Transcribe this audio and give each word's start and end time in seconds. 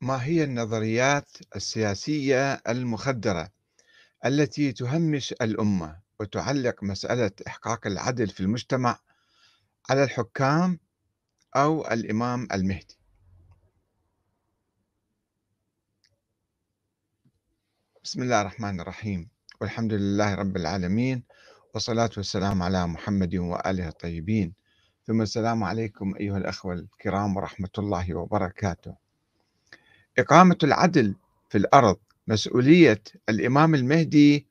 ما 0.00 0.24
هي 0.24 0.44
النظريات 0.44 1.28
السياسية 1.56 2.52
المخدرة 2.68 3.50
التي 4.26 4.72
تهمش 4.72 5.32
الأمة 5.32 6.00
وتعلق 6.20 6.82
مسألة 6.84 7.30
إحقاق 7.46 7.86
العدل 7.86 8.28
في 8.28 8.40
المجتمع 8.40 8.98
على 9.90 10.04
الحكام 10.04 10.78
أو 11.56 11.86
الإمام 11.88 12.48
المهدي؟ 12.52 12.98
بسم 18.04 18.22
الله 18.22 18.40
الرحمن 18.40 18.80
الرحيم. 18.80 19.28
والحمد 19.60 19.92
لله 19.92 20.34
رب 20.34 20.56
العالمين 20.56 21.22
والصلاة 21.74 22.10
والسلام 22.16 22.62
على 22.62 22.86
محمد 22.86 23.34
وآله 23.34 23.88
الطيبين. 23.88 24.54
ثم 25.06 25.22
السلام 25.22 25.64
عليكم 25.64 26.14
أيها 26.20 26.38
الأخوة 26.38 26.74
الكرام 26.74 27.36
ورحمة 27.36 27.70
الله 27.78 28.14
وبركاته. 28.14 29.07
إقامة 30.18 30.58
العدل 30.62 31.14
في 31.48 31.58
الأرض 31.58 31.98
مسؤولية 32.26 33.02
الإمام 33.28 33.74
المهدي 33.74 34.46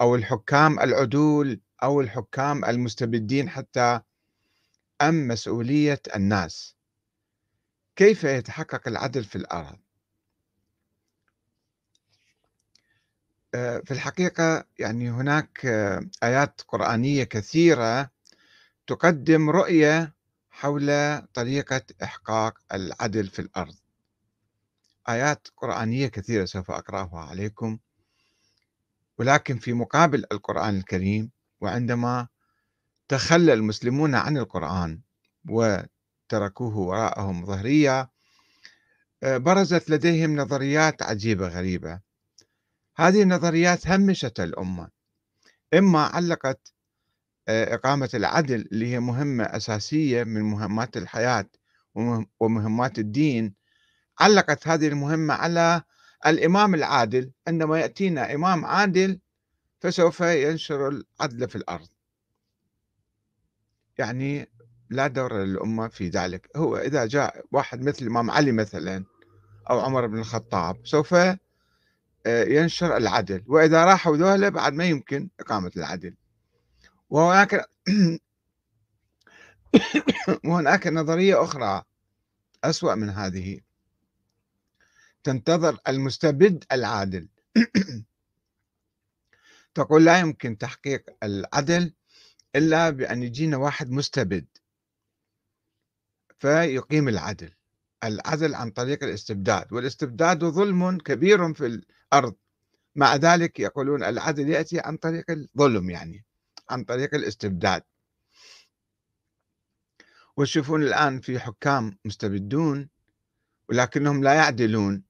أو 0.00 0.14
الحكام 0.14 0.80
العدول 0.80 1.60
أو 1.82 2.00
الحكام 2.00 2.64
المستبدين 2.64 3.48
حتى 3.48 4.00
أم 5.02 5.28
مسؤولية 5.28 6.00
الناس. 6.16 6.76
كيف 7.96 8.24
يتحقق 8.24 8.88
العدل 8.88 9.24
في 9.24 9.36
الأرض؟ 9.36 9.78
آه، 13.54 13.78
في 13.78 13.90
الحقيقة 13.90 14.64
يعني 14.78 15.10
هناك 15.10 15.66
آه، 15.66 16.00
آيات 16.22 16.60
قرآنية 16.68 17.24
كثيرة 17.24 18.10
تقدم 18.86 19.50
رؤية 19.50 20.14
حول 20.50 21.18
طريقة 21.34 21.82
إحقاق 22.02 22.58
العدل 22.72 23.28
في 23.28 23.38
الأرض. 23.38 23.74
آيات 25.08 25.48
قرآنية 25.56 26.06
كثيرة 26.06 26.44
سوف 26.44 26.70
أقرأها 26.70 27.18
عليكم 27.18 27.78
ولكن 29.18 29.58
في 29.58 29.72
مقابل 29.72 30.24
القرآن 30.32 30.76
الكريم 30.76 31.30
وعندما 31.60 32.28
تخلى 33.08 33.52
المسلمون 33.52 34.14
عن 34.14 34.36
القرآن 34.36 35.00
وتركوه 35.48 36.76
وراءهم 36.76 37.46
ظهرية 37.46 38.10
آه، 39.22 39.36
برزت 39.36 39.90
لديهم 39.90 40.36
نظريات 40.36 41.02
عجيبة 41.02 41.48
غريبة. 41.48 42.00
هذه 42.96 43.22
النظريات 43.22 43.86
همشت 43.88 44.40
الأمة 44.40 44.88
إما 45.74 46.00
علقت 46.00 46.72
آه، 47.48 47.74
إقامة 47.74 48.10
العدل 48.14 48.68
اللي 48.72 48.86
هي 48.92 49.00
مهمة 49.00 49.44
أساسية 49.44 50.24
من 50.24 50.42
مهمات 50.42 50.96
الحياة 50.96 51.46
ومهمات 52.40 52.98
الدين 52.98 53.54
علقت 54.20 54.68
هذه 54.68 54.88
المهمة 54.88 55.34
على 55.34 55.82
الإمام 56.26 56.74
العادل. 56.74 57.32
عندما 57.48 57.80
يأتينا 57.80 58.34
إمام 58.34 58.64
عادل 58.64 59.20
فسوف 59.80 60.20
ينشر 60.20 60.88
العدل 60.88 61.48
في 61.48 61.56
الأرض. 61.56 61.88
يعني 63.98 64.50
لا 64.90 65.06
دور 65.06 65.38
للأمة 65.38 65.88
في 65.88 66.08
ذلك. 66.08 66.50
هو 66.56 66.76
إذا 66.76 67.06
جاء 67.06 67.44
واحد 67.52 67.82
مثل 67.82 68.02
الإمام 68.02 68.30
علي 68.30 68.52
مثلا 68.52 69.04
أو 69.70 69.80
عمر 69.80 70.06
بن 70.06 70.18
الخطاب 70.18 70.86
سوف 70.86 71.14
آه، 71.14 71.38
ينشر 72.26 72.96
العدل. 72.96 73.44
وإذا 73.46 73.84
راحوا 73.84 74.16
ذولا 74.16 74.48
بعد 74.48 74.72
ما 74.72 74.84
يمكن 74.84 75.30
إقامة 75.40 75.70
العدل. 75.76 76.14
وهناك 77.10 77.68
وهناك 80.46 80.86
نظرية 80.86 81.42
أخرى 81.42 81.82
أسوأ 82.64 82.94
من 82.94 83.10
هذه. 83.10 83.60
تنتظر 85.24 85.78
المستبد 85.88 86.64
العادل. 86.72 87.28
تقول 89.74 90.04
لا 90.04 90.20
يمكن 90.20 90.58
تحقيق 90.58 91.10
العدل 91.22 91.94
إلا 92.56 92.90
بأن 92.90 93.22
يجينا 93.22 93.56
واحد 93.56 93.90
مستبد 93.90 94.46
فيقيم 96.38 97.08
العدل. 97.08 97.54
العدل 98.04 98.54
عن 98.54 98.70
طريق 98.70 99.04
الاستبداد 99.04 99.72
والاستبداد 99.72 100.44
ظلم 100.44 100.98
كبير 100.98 101.54
في 101.54 101.66
الأرض. 101.66 102.34
مع 102.96 103.16
ذلك 103.16 103.60
يقولون 103.60 104.04
العدل 104.04 104.48
يأتي 104.48 104.80
عن 104.80 104.96
طريق 104.96 105.30
الظلم 105.30 105.90
يعني 105.90 106.24
عن 106.70 106.84
طريق 106.84 107.14
الاستبداد. 107.14 107.82
وتشوفون 110.36 110.82
الآن 110.82 111.20
في 111.20 111.38
حكام 111.38 111.98
مستبدون 112.04 112.88
ولكنهم 113.68 114.24
لا 114.24 114.34
يعدلون. 114.34 115.07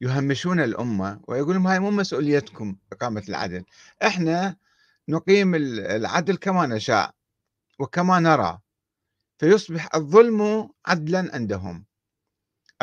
يهمشون 0.00 0.60
الأمة 0.60 1.20
ويقولون 1.28 1.66
هاي 1.66 1.78
مو 1.78 1.90
مسؤوليتكم 1.90 2.76
إقامة 2.92 3.22
العدل. 3.28 3.64
إحنا 4.02 4.56
نقيم 5.08 5.54
العدل 5.54 6.36
كما 6.36 6.66
نشاء 6.66 7.14
وكما 7.78 8.20
نرى 8.20 8.58
فيصبح 9.38 9.94
الظلم 9.94 10.70
عدلا 10.86 11.34
عندهم. 11.34 11.84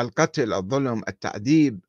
القتل 0.00 0.52
الظلم 0.52 1.02
التعذيب 1.08 1.80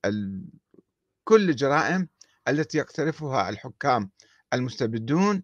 كل 1.23 1.49
الجرائم 1.49 2.07
التي 2.47 2.77
يقترفها 2.77 3.49
الحكام 3.49 4.09
المستبدون 4.53 5.43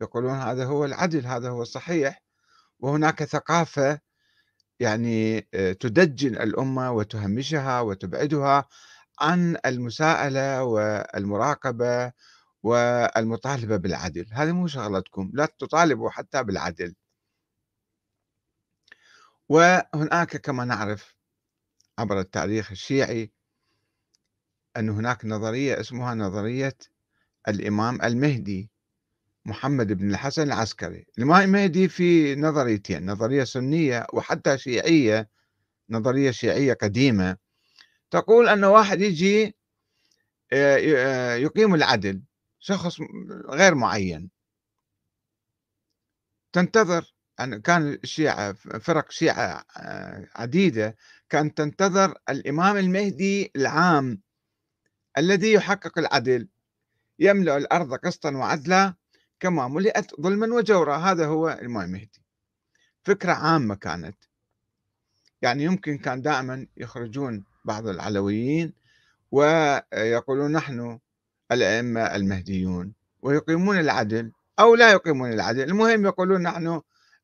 يقولون 0.00 0.34
هذا 0.34 0.64
هو 0.64 0.84
العدل 0.84 1.26
هذا 1.26 1.48
هو 1.48 1.62
الصحيح 1.62 2.22
وهناك 2.80 3.24
ثقافة 3.24 4.00
يعني 4.84 5.48
آه، 5.54 5.72
تدجن 5.72 6.34
الأمة 6.36 6.92
وتهمشها 6.92 7.80
وتبعدها 7.80 8.68
عن 9.20 9.56
المساءلة 9.66 10.64
والمراقبة 10.64 12.12
والمطالبة 12.62 13.76
بالعدل. 13.76 14.26
هذه 14.32 14.52
مو 14.52 14.66
شغلتكم 14.66 15.30
لا 15.34 15.46
تطالبوا 15.58 16.10
حتى 16.10 16.44
بالعدل. 16.44 16.94
وهناك 19.48 20.36
كما 20.36 20.64
نعرف 20.64 21.16
عبر 21.98 22.20
التاريخ 22.20 22.70
الشيعي 22.70 23.32
أن 24.76 24.88
هناك 24.90 25.24
نظرية 25.24 25.80
اسمها 25.80 26.14
نظرية 26.14 26.76
الإمام 27.48 28.02
المهدي. 28.02 28.70
محمد 29.46 29.92
بن 29.92 30.10
الحسن 30.10 30.42
العسكري. 30.42 31.06
المهدي 31.18 31.88
في 31.88 32.36
نظريتين 32.36 33.10
نظرية 33.10 33.44
سنية 33.44 34.06
وحتى 34.12 34.58
شيعية 34.58 35.28
نظرية 35.90 36.30
شيعية 36.30 36.72
قديمة. 36.72 37.36
تقول 38.10 38.48
أن 38.48 38.64
واحد 38.64 39.00
يجي 39.00 39.56
آه، 40.52 40.78
آه، 40.96 41.34
يقيم 41.34 41.74
العدل 41.74 42.22
شخص 42.60 42.98
غير 43.48 43.74
معين. 43.74 44.30
تنتظر 46.52 47.14
يعني 47.38 47.60
كان 47.60 47.98
الشيعة 48.04 48.52
فرق 48.80 49.10
شيعة 49.10 49.64
آه، 49.76 50.28
عديدة 50.34 50.96
كانت 51.28 51.58
تنتظر 51.58 52.14
الإمام 52.28 52.76
المهدي 52.76 53.52
العام 53.56 54.20
الذي 55.18 55.52
يحقق 55.52 55.98
العدل 55.98 56.48
يملأ 57.18 57.56
الأرض 57.56 57.94
قسطا 57.94 58.30
وعدلا 58.36 58.94
كما 59.40 59.68
ملئت 59.68 60.20
ظلما 60.20 60.54
وجورا 60.56 60.96
هذا 60.96 61.26
هو 61.26 61.48
الإمام 61.50 61.84
المهدي 61.84 62.22
فكرة 63.04 63.32
عامة 63.32 63.74
كانت. 63.74 64.16
يعني 65.42 65.64
يمكن 65.64 65.98
كان 65.98 66.22
دائما 66.22 66.66
يخرجون 66.76 67.44
بعض 67.64 67.86
العلويين 67.86 68.72
ويقولون 69.30 70.52
نحن 70.52 70.98
الأئمة 71.52 72.00
المهديون 72.00 72.94
ويقيمون 73.22 73.80
العدل 73.80 74.32
أو 74.58 74.74
لا 74.74 74.92
يقيمون 74.92 75.32
العدل. 75.32 75.62
المهم 75.62 76.06
يقولون 76.06 76.42
نحن 76.42 76.80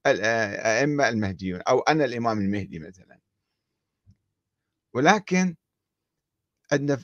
الأئمة 0.07 1.09
المهديون 1.09 1.61
أو 1.69 1.81
أنا 1.81 2.05
الإمام 2.05 2.41
المهدي 2.41 2.79
مثلا. 2.79 3.19
ولكن 4.95 5.57
عندنا 6.73 6.99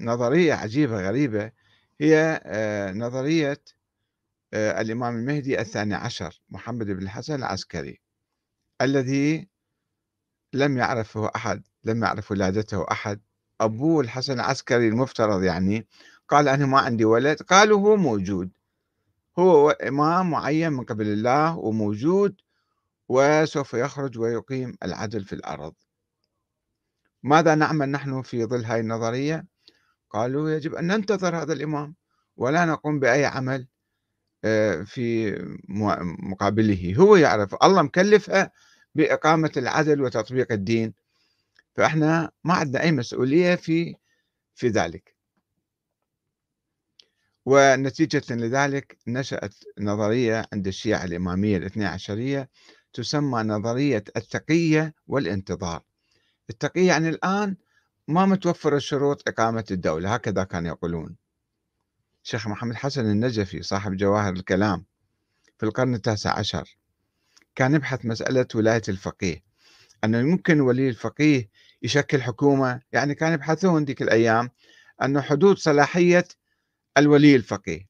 نظرية 0.00 0.54
عجيبة 0.54 1.08
غريبة 1.08 1.52
هي 2.00 2.40
آه، 2.44 2.92
نظرية 2.92 3.62
الإمام 4.54 5.16
المهدي 5.16 5.60
الثاني 5.60 5.94
عشر 5.94 6.40
محمد 6.50 6.86
بن 6.86 7.02
الحسن 7.02 7.34
العسكري 7.34 8.00
الذي 8.80 9.48
لم 10.52 10.78
يعرفه 10.78 11.30
أحد 11.36 11.62
لم 11.84 12.02
يعرف 12.02 12.30
ولادته 12.30 12.86
أحد. 12.90 13.20
أبوه 13.60 14.00
الحسن 14.00 14.32
العسكري 14.32 14.88
المفترض 14.88 15.42
يعني 15.42 15.86
قال 16.28 16.48
أنا 16.48 16.66
ما 16.66 16.78
عندي 16.80 17.04
ولد 17.04 17.42
قالوا 17.42 17.80
هو 17.80 17.96
موجود. 17.96 18.50
هو 19.38 19.70
إمام 19.70 20.30
معين 20.30 20.72
من 20.72 20.84
قبل 20.84 21.06
الله 21.06 21.58
وموجود 21.58 22.40
وسوف 23.08 23.74
يخرج 23.74 24.18
ويقيم 24.18 24.76
العدل 24.82 25.24
في 25.24 25.32
الأرض. 25.32 25.74
ماذا 27.22 27.54
نعمل 27.54 27.88
نحن 27.88 28.22
في 28.22 28.44
ظل 28.44 28.64
هذه 28.64 28.80
النظرية؟ 28.80 29.46
قالوا 30.10 30.50
يجب 30.50 30.74
أن 30.74 30.86
ننتظر 30.86 31.36
هذا 31.36 31.52
الإمام 31.52 31.94
ولا 32.36 32.64
نقوم 32.64 33.00
بأي 33.00 33.24
عمل. 33.24 33.68
آه، 34.44 34.82
في 34.82 35.32
مقابله. 36.18 36.94
هو 36.98 37.16
يعرف 37.16 37.54
الله 37.62 37.82
مكلفه 37.82 38.50
بإقامة 38.94 39.52
العدل 39.56 40.02
وتطبيق 40.02 40.52
الدين. 40.52 40.94
فإحنا 41.76 42.30
ما 42.44 42.54
عندنا 42.54 42.82
أي 42.82 42.92
مسؤولية 42.92 43.54
في 43.54 43.96
في 44.54 44.68
ذلك. 44.68 45.14
ونتيجة 47.46 48.34
لذلك 48.34 48.98
نشأت 49.06 49.54
نظرية 49.80 50.46
عند 50.52 50.66
الشيعة 50.66 51.04
الإمامية 51.04 51.56
الاثنى 51.56 51.86
عشرية 51.86 52.48
تسمى 52.92 53.42
نظرية 53.42 54.04
التقية 54.16 54.94
والانتظار. 55.06 55.82
التقية 56.50 56.88
يعني 56.88 57.08
الآن 57.08 57.56
ما 58.08 58.26
متوفر 58.26 58.76
الشروط 58.76 59.28
إقامة 59.28 59.64
الدولة 59.70 60.14
هكذا 60.14 60.44
كانوا 60.44 60.70
يقولون. 60.70 61.16
الشيخ 62.24 62.48
محمد 62.48 62.74
حسن 62.74 63.06
النجفي 63.10 63.62
صاحب 63.62 63.96
جواهر 63.96 64.32
الكلام 64.32 64.84
في 65.58 65.66
القرن 65.66 65.94
التاسع 65.94 66.38
عشر 66.38 66.78
كان 67.54 67.74
يبحث 67.74 68.06
مسألة 68.06 68.46
ولاية 68.54 68.82
الفقيه. 68.88 69.44
أنه 70.04 70.18
يمكن 70.18 70.60
ولي 70.60 70.88
الفقيه 70.88 71.50
يشكل 71.82 72.22
حكومة 72.22 72.80
يعني 72.92 73.14
كانوا 73.14 73.34
يبحثون 73.34 73.84
ذيك 73.84 74.02
الأيام 74.02 74.50
أنه 75.02 75.20
حدود 75.20 75.58
صلاحية 75.58 76.24
الولي 76.98 77.36
الفقيه. 77.36 77.88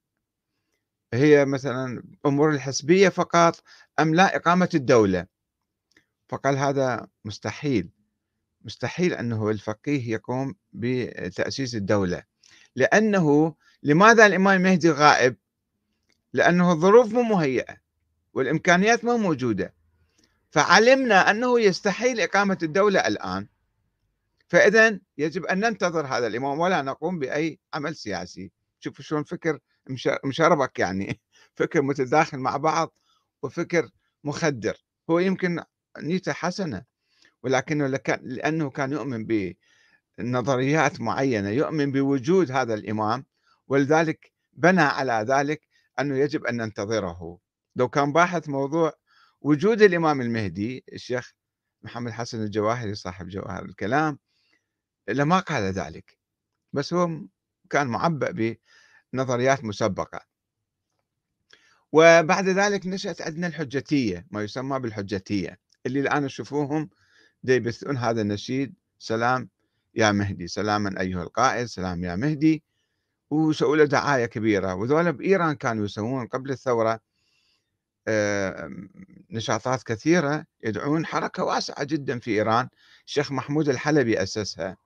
هي 1.15 1.45
مثلا 1.45 2.03
أمور 2.27 2.51
الحسبية 2.51 3.09
فقط 3.09 3.63
أم 4.01 4.15
لا 4.15 4.37
إقامة 4.37 4.69
الدولة؟ 4.75 5.27
فقال 6.29 6.57
هذا 6.57 7.07
مستحيل. 7.25 7.91
مستحيل 8.63 9.15
أنه 9.15 9.51
الفقيه 9.51 10.13
يقوم 10.13 10.55
بتأسيس 10.73 11.75
الدولة. 11.75 12.23
لأنه 12.77 13.55
لماذا 13.83 14.27
الإمام 14.27 14.57
المهدي 14.57 14.91
غائب؟ 14.91 15.37
لأنه 16.33 16.73
الظروف 16.73 17.13
مو 17.13 17.23
مهيئة 17.23 17.77
والإمكانيات 18.35 19.05
مو 19.05 19.17
موجودة. 19.17 19.75
فعلمنا 20.51 21.31
أنه 21.31 21.61
يستحيل 21.61 22.21
إقامة 22.21 22.59
الدولة 22.63 23.07
الآن. 23.07 23.47
فإذا 24.49 24.99
يجب 25.19 25.45
أن 25.45 25.61
ننتظر 25.61 26.07
هذا 26.07 26.27
الإمام 26.27 26.59
ولا 26.59 26.83
نقوم 26.83 27.19
بأي 27.19 27.59
عمل 27.75 27.97
سياسي. 27.97 28.53
شوفوا 28.81 29.05
شلون 29.05 29.25
فكر 29.25 29.59
مشربك 30.25 30.79
يعني. 30.79 31.21
فكر 31.57 31.83
متداخل 31.83 32.39
مع 32.39 32.57
بعض 32.57 32.95
وفكر 33.43 33.91
مخدر. 34.25 34.77
هو 35.11 35.19
يمكن 35.19 35.63
نيته 35.99 36.33
حسنة 36.33 36.83
ولكنه 37.43 37.87
لأنه 38.23 38.71
كان 38.71 38.93
يؤمن 38.93 39.27
بنظريات 40.19 41.01
معينة 41.01 41.49
يؤمن 41.49 41.93
بوجود 41.93 42.51
هذا 42.51 42.75
الإمام. 42.75 43.25
ولذلك 43.71 44.33
بنى 44.53 44.81
على 44.81 45.25
ذلك 45.29 45.63
أنه 46.01 46.19
يجب 46.19 46.45
أن 46.47 46.57
ننتظره. 46.57 47.39
لو 47.77 47.89
كان 47.89 48.13
باحث 48.13 48.49
موضوع 48.49 48.93
وجود 49.41 49.83
الإمام 49.83 50.21
المهدي 50.21 50.85
الشيخ 50.93 51.33
محمد 51.83 52.13
حسن 52.13 52.43
الجواهري 52.43 52.95
صاحب 52.95 53.29
جواهر 53.29 53.65
الكلام 53.65 54.19
لما 55.09 55.39
قال 55.41 55.63
ذلك 55.63 56.19
بس 56.73 56.95
هو 56.95 57.21
كان 57.71 57.87
معبأ 57.87 58.57
بنظريات 59.15 59.65
مسبقة. 59.65 60.21
وبعد 61.93 62.49
ذلك 62.49 62.87
نشأت 62.87 63.23
عندنا 63.23 63.47
الحجتية 63.47 64.27
ما 64.31 64.43
يسمى 64.43 64.79
بالحجتية 64.79 65.59
اللي 65.87 66.01
الآن 66.01 66.27
تشوفوهم 66.27 66.91
يبثون 67.45 67.97
هذا 67.97 68.23
النشيد 68.23 68.75
سلام 68.99 69.49
يا 69.95 70.13
مهدي 70.13 70.47
سلاما 70.49 71.01
أيها 71.01 71.23
القائد 71.23 71.67
سلام 71.67 72.05
يا 72.05 72.17
مهدي. 72.17 72.63
وسووا 73.31 73.77
له 73.77 73.85
دعاية 73.85 74.27
كبيرة. 74.27 74.75
وذولا 74.75 75.11
بإيران 75.11 75.55
كانوا 75.55 75.85
يسوون 75.85 76.27
قبل 76.27 76.51
الثورة 76.51 77.01
نشاطات 79.31 79.83
كثيرة 79.83 80.47
يدعون 80.65 81.07
حركة 81.07 81.45
واسعة 81.45 81.85
جدا 81.85 82.19
في 82.19 82.31
إيران. 82.31 82.69
الشيخ 83.07 83.33
محمود 83.33 83.69
الحلبي 83.69 84.23
أسسها 84.23 84.77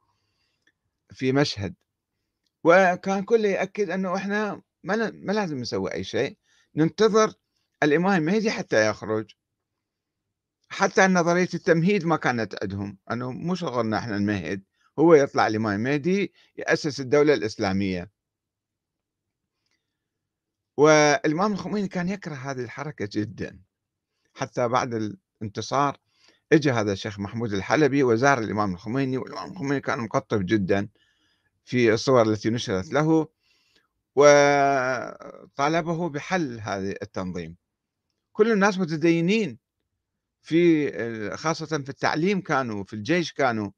في 1.10 1.32
مشهد. 1.32 1.74
وكان 2.64 3.22
كله 3.22 3.48
يأكد 3.48 3.90
أنه 3.90 4.16
إحنا 4.16 4.62
ما, 4.84 4.94
لازم 5.32 5.58
نسوي 5.58 5.92
أي 5.92 6.04
شيء. 6.04 6.36
ننتظر 6.76 7.32
الإمام 7.82 8.18
المهدي 8.18 8.50
حتى 8.50 8.88
يخرج. 8.88 9.34
حتى 10.68 11.06
نظرية 11.06 11.48
التمهيد 11.54 12.06
ما 12.06 12.16
كانت 12.16 12.54
عندهم. 12.62 12.98
أنه 13.10 13.32
مو 13.32 13.54
شغلنا 13.54 13.98
إحنا 13.98 14.18
نمهد 14.18 14.62
هو 14.98 15.14
يطلع 15.14 15.46
الإمام 15.46 15.74
المهدي 15.74 16.32
يأسس 16.56 17.00
الدولة 17.00 17.34
الإسلامية. 17.34 18.13
والإمام 20.76 21.52
الخميني 21.52 21.88
كان 21.88 22.08
يكره 22.08 22.34
هذه 22.34 22.60
الحركة 22.60 23.08
جدا. 23.12 23.60
حتى 24.34 24.68
بعد 24.68 24.94
الانتصار 24.94 25.96
اجى 26.52 26.70
هذا 26.70 26.92
الشيخ 26.92 27.18
محمود 27.20 27.52
الحلبي 27.52 28.02
وزار 28.02 28.38
الإمام 28.38 28.72
الخميني 28.72 29.18
والإمام 29.18 29.52
الخميني 29.52 29.80
كان 29.80 29.98
مقطب 29.98 30.46
جدا 30.46 30.88
في 31.64 31.92
الصور 31.92 32.22
التي 32.22 32.50
نشرت 32.50 32.92
له 32.92 33.28
وطالبه 34.16 36.08
بحل 36.08 36.60
هذا 36.60 36.94
التنظيم. 37.02 37.56
كل 38.32 38.52
الناس 38.52 38.78
متدينين 38.78 39.58
في 40.42 41.36
خاصة 41.36 41.66
في 41.66 41.88
التعليم 41.88 42.40
كانوا 42.40 42.84
في 42.84 42.92
الجيش 42.92 43.32
كانوا 43.32 43.70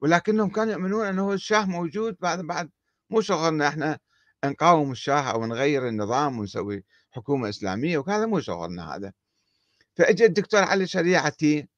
ولكنهم 0.00 0.50
كانوا 0.50 0.72
يؤمنون 0.72 1.06
أنه 1.06 1.32
الشاه 1.32 1.64
موجود 1.64 2.16
بعد 2.20 2.40
بعد 2.40 2.70
مو 3.10 3.20
شغلنا 3.20 3.68
إحنا 3.68 3.98
نقاوم 4.44 4.92
الشاه 4.92 5.30
أو 5.30 5.46
نغير 5.46 5.88
النظام 5.88 6.38
ونسوي 6.38 6.84
حكومة 7.10 7.48
إسلامية 7.48 7.98
وهذا 7.98 8.26
مو 8.26 8.40
شغلنا 8.40 8.94
هذا. 8.96 9.12
فإجى 9.96 10.24
الدكتور 10.24 10.62
علي 10.62 10.86
شريعتي 10.86 11.68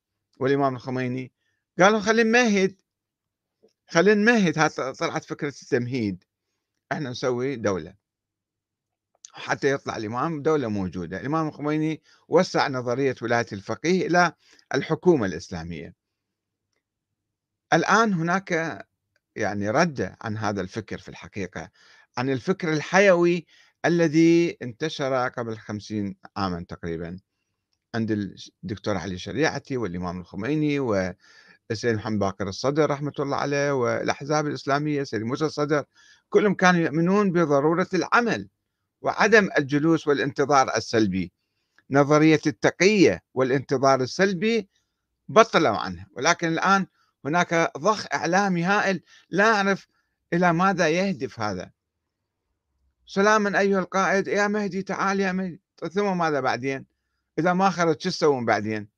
والإمام 0.41 0.75
الخميني 0.76 1.32
قالوا 1.81 2.00
خلينا 2.00 2.29
نمهد 2.31 2.81
خلينا 3.88 4.20
نمهد 4.20 4.69
طلعت 4.99 5.25
فكرة 5.25 5.49
التمهيد. 5.62 6.25
إحنا 6.93 7.11
نسوي 7.11 7.56
دولة. 7.56 7.94
حتى 9.32 9.70
يطلع 9.70 9.97
الإمام 9.97 10.43
دولة 10.43 10.69
موجودة. 10.69 11.20
الإمام 11.20 11.49
الخميني 11.49 12.03
وسع 12.29 12.69
نظرية 12.69 13.14
ولاية 13.23 13.47
الفقيه 13.53 14.06
إلى 14.06 14.32
الحكومة 14.75 15.26
الإسلامية. 15.26 15.94
الآن 17.73 18.12
هناك 18.12 18.79
يعني 19.37 19.70
رد 19.70 20.17
عن 20.20 20.37
هذا 20.37 20.61
الفكر 20.61 20.99
في 20.99 21.09
الحقيقة. 21.09 21.70
عن 22.19 22.31
الفكر 22.31 22.73
الحيوي 22.73 23.47
الذي 23.85 24.56
انتشر 24.62 25.29
قبل 25.29 25.59
خمسين 25.59 26.17
عاما 26.37 26.64
تقريبا 26.69 27.19
عند 27.94 28.11
الدكتور 28.64 28.97
علي 28.97 29.19
شريعتي 29.19 29.76
والإمام 29.76 30.20
الخميني 30.20 30.79
والسيد 30.81 31.94
محمد 31.94 32.19
باقر 32.19 32.49
الصدر 32.49 32.91
رحمة 32.91 33.12
الله 33.19 33.37
عليه 33.37 33.73
والأحزاب 33.73 34.47
الإسلامية 34.47 35.02
سيد 35.02 35.23
موسى 35.23 35.45
الصدر 35.45 35.85
كلهم 36.28 36.54
كانوا 36.54 36.81
يؤمنون 36.81 37.33
بضرورة 37.33 37.88
العمل 37.95 38.49
وعدم 39.02 39.49
الجلوس 39.59 40.09
والانتظار 40.09 40.76
السلبي. 40.76 41.33
نظرية 41.90 42.40
التقية 42.47 43.23
والانتظار 43.35 44.00
السلبي 44.00 44.69
بطلوا 45.28 45.76
عنها 45.76 46.07
ولكن 46.16 46.49
الآن 46.49 46.87
هناك 47.25 47.73
ضخ 47.78 48.07
إعلامي 48.14 48.62
هائل 48.64 49.00
لا 49.31 49.54
أعرف 49.54 49.87
إلى 50.33 50.52
ماذا 50.52 50.88
يهدف 50.88 51.40
هذا. 51.40 51.71
سلاما 53.12 53.59
أيها 53.59 53.78
القائد. 53.78 54.28
يا 54.28 54.49
مهدي 54.49 54.83
تعال 54.83 55.21
يا 55.21 55.33
مهدي. 55.33 55.61
ثم 55.92 56.19
ماذا 56.19 56.40
بعدين؟ 56.40 56.87
إذا 57.38 57.52
ما 57.52 57.71
خرج 57.71 58.00
شو 58.00 58.11
تسوون 58.11 58.45
بعدين؟ 58.45 58.88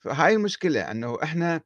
فهاي 0.00 0.34
المشكلة 0.34 0.90
أنه 0.90 1.18
إحنا 1.22 1.60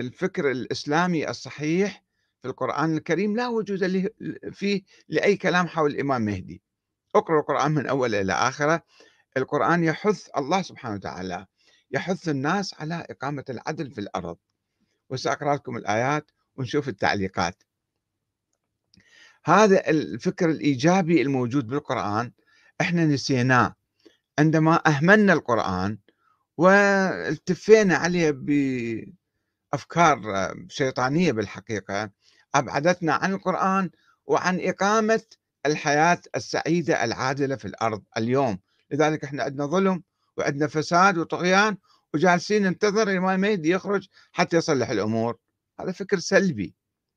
الفكر 0.00 0.50
الإسلامي 0.50 1.30
الصحيح 1.30 2.04
في 2.42 2.48
القرآن 2.48 2.96
الكريم 2.96 3.36
لا 3.36 3.48
وجود 3.48 4.10
فيه 4.52 4.82
لأي 5.08 5.36
كلام 5.36 5.68
حول 5.68 5.90
الإمام 5.90 6.22
مهدي. 6.22 6.62
اقرأ 7.14 7.40
القرآن 7.40 7.72
من 7.72 7.86
أول 7.86 8.14
إلى 8.14 8.32
آخرة. 8.32 8.82
القرآن 9.36 9.84
يحث 9.84 10.28
الله 10.36 10.62
سبحانه 10.62 10.94
وتعالى 10.94 11.46
يحث 11.90 12.28
الناس 12.28 12.74
على 12.80 13.06
إقامة 13.10 13.44
العدل 13.50 13.90
في 13.90 14.00
الأرض. 14.00 14.36
وسأقرأ 15.10 15.54
لكم 15.54 15.76
الآيات 15.76 16.30
ونشوف 16.56 16.88
التعليقات. 16.88 17.62
هذا 19.44 19.90
الفكر 19.90 20.50
الإيجابي 20.50 21.22
الموجود 21.22 21.66
بالقرآن 21.66 22.32
إحنا 22.80 23.06
نسيناه. 23.06 23.74
عندما 24.38 24.82
أهملنا 24.86 25.32
القرآن 25.32 25.98
والتفينا 26.56 27.96
عليه 27.96 28.30
بأفكار 29.72 30.20
شيطانية 30.68 31.32
بالحقيقة 31.32 32.10
أبعدتنا 32.54 33.14
عن 33.14 33.32
القرآن 33.32 33.90
وعن 34.26 34.60
إقامة 34.60 35.22
الحياة 35.66 36.20
السعيدة 36.36 37.04
العادلة 37.04 37.56
في 37.56 37.64
الأرض 37.64 38.02
اليوم. 38.16 38.58
لذلك 38.90 39.24
إحنا 39.24 39.42
عندنا 39.42 39.66
ظلم 39.66 40.02
وعندنا 40.36 40.66
فساد 40.66 41.18
وطغيان 41.18 41.76
وجالسين 42.14 42.62
ننتظر 42.62 43.02
الإمام 43.02 43.44
المهدي 43.44 43.70
يخرج 43.70 44.08
حتى 44.32 44.56
يصلح 44.56 44.90
الأمور. 44.90 45.38
هذا 45.80 45.92
فكر 45.92 46.18
سلبي 46.18 46.74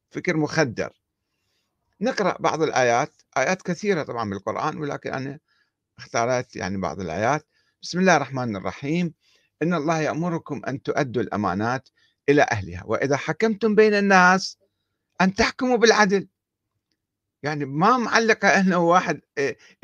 فكر 0.10 0.38
مخدر. 0.38 1.00
نقرأ 2.01 2.38
بعض 2.39 2.62
الآيات 2.62 3.22
آيات 3.38 3.62
كثيرة 3.62 4.03
طبعا 4.03 4.29
بالقرآن 4.29 4.77
ولكن 4.77 5.13
أنا 5.13 5.39
اختارت 5.98 6.55
يعني 6.55 6.77
بعض 6.77 7.00
الآيات. 7.00 7.48
بسم 7.81 8.00
الله 8.00 8.15
الرحمن 8.15 8.55
الرحيم. 8.55 9.13
إن 9.62 9.74
الله 9.74 10.00
يأمركم 10.00 10.62
أن 10.67 10.81
تؤدوا 10.81 11.22
الأمانات 11.22 11.89
إلى 12.29 12.46
أهلها 12.51 12.84
وإذا 12.86 13.17
حكمتم 13.17 13.75
بين 13.75 13.93
الناس 13.93 14.58
أن 15.22 15.34
تحكموا 15.34 15.77
بالعدل. 15.77 16.27
يعني 17.43 17.65
ما 17.65 17.98
معلقة 17.98 18.48
أنه 18.48 18.77
واحد 18.77 19.22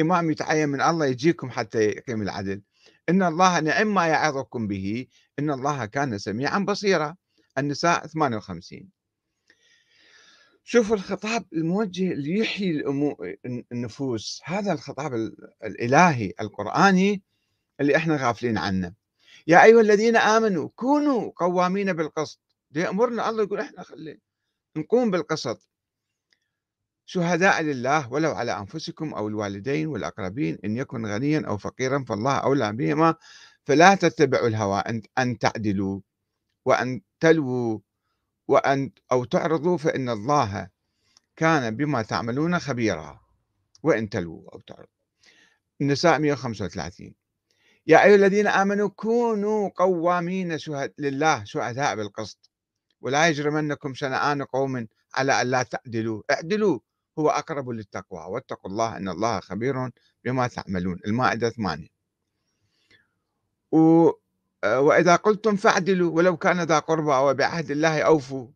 إمام 0.01 0.31
يتعين 0.31 0.69
من 0.69 0.81
الله 0.81 1.05
يجيكم 1.05 1.49
حتى 1.49 1.79
يقيم 1.83 2.21
العدل. 2.21 2.61
إن 3.09 3.23
الله 3.23 3.59
نعم 3.59 3.93
ما 3.93 4.07
يعظكم 4.07 4.67
به 4.67 5.07
إن 5.39 5.51
الله 5.51 5.85
كان 5.85 6.17
سميعا 6.17 6.59
بصيرا. 6.59 7.15
النساء 7.57 8.07
58 8.07 8.96
شوفوا 10.69 10.95
الخطاب 10.95 11.45
الموجه 11.53 12.13
ليحيي 12.13 12.83
النفوس. 13.71 14.41
هذا 14.43 14.73
الخطاب 14.73 15.13
الإلهي 15.63 16.33
القرآني 16.41 17.23
اللي 17.79 17.95
إحنا 17.95 18.27
غافلين 18.27 18.57
عنه. 18.57 18.93
يا 19.47 19.63
أيها 19.63 19.81
الذين 19.81 20.15
آمنوا 20.15 20.69
كونوا 20.75 21.31
قوامين 21.35 21.93
بالقسط. 21.93 22.41
يأمرنا 22.75 23.29
الله 23.29 23.43
يقول 23.43 23.59
إحنا 23.59 23.83
خلي 23.83 24.19
نقوم 24.77 25.11
بالقسط. 25.11 25.69
شهداء 27.05 27.61
لله 27.61 28.13
ولو 28.13 28.31
على 28.31 28.59
أنفسكم 28.59 29.13
أو 29.13 29.27
الوالدين 29.27 29.87
والأقربين 29.87 30.57
إن 30.65 30.77
يكن 30.77 31.05
غنيا 31.05 31.43
أو 31.47 31.57
فقيرا 31.57 32.03
فالله 32.03 32.37
أولى 32.37 32.73
بهما. 32.73 33.15
فلا 33.65 33.95
تتبعوا 33.95 34.47
الهوى 34.47 34.83
أن 35.17 35.37
تعدلوا 35.37 36.01
وأن 36.65 37.01
تلووا 37.19 37.79
وأن 38.47 38.91
أو 39.11 39.23
تعرضوا 39.23 39.77
فإن 39.77 40.09
الله 40.09 40.69
كان 41.35 41.75
بما 41.75 42.01
تعملون 42.01 42.59
خبيرا. 42.59 43.19
وإن 43.83 44.09
تلووا 44.09 44.53
أو 44.53 44.59
تعرضوا. 44.59 44.97
النساء 45.81 46.19
135 46.19 47.15
يا 47.87 48.03
أيها 48.03 48.15
الذين 48.15 48.47
آمنوا 48.47 48.89
كونوا 48.89 49.69
قوامين 49.75 50.57
شهد 50.57 50.93
لله 50.97 51.43
شهداء 51.43 51.95
بالقسط. 51.95 52.51
ولا 53.01 53.27
يجرمنكم 53.27 53.93
شنآن 53.93 54.43
قوم 54.43 54.87
على 55.13 55.41
أن 55.41 55.47
لا 55.47 55.63
تعدلوا. 55.63 56.23
اعدلوا. 56.31 56.79
هو 57.19 57.29
أقرب 57.29 57.69
للتقوى. 57.69 58.19
واتقوا 58.19 58.71
الله 58.71 58.97
إن 58.97 59.09
الله 59.09 59.39
خبير 59.39 59.91
بما 60.23 60.47
تعملون. 60.47 60.99
المائدة 61.05 61.49
8 61.49 61.87
و 63.71 64.11
وإذا 64.65 65.15
قلتم 65.15 65.55
فاعدلوا 65.55 66.11
ولو 66.11 66.37
كان 66.37 66.61
ذا 66.61 66.79
قربى 66.79 67.11
وبعهد 67.11 67.71
الله 67.71 68.01
أوفوا. 68.01 68.47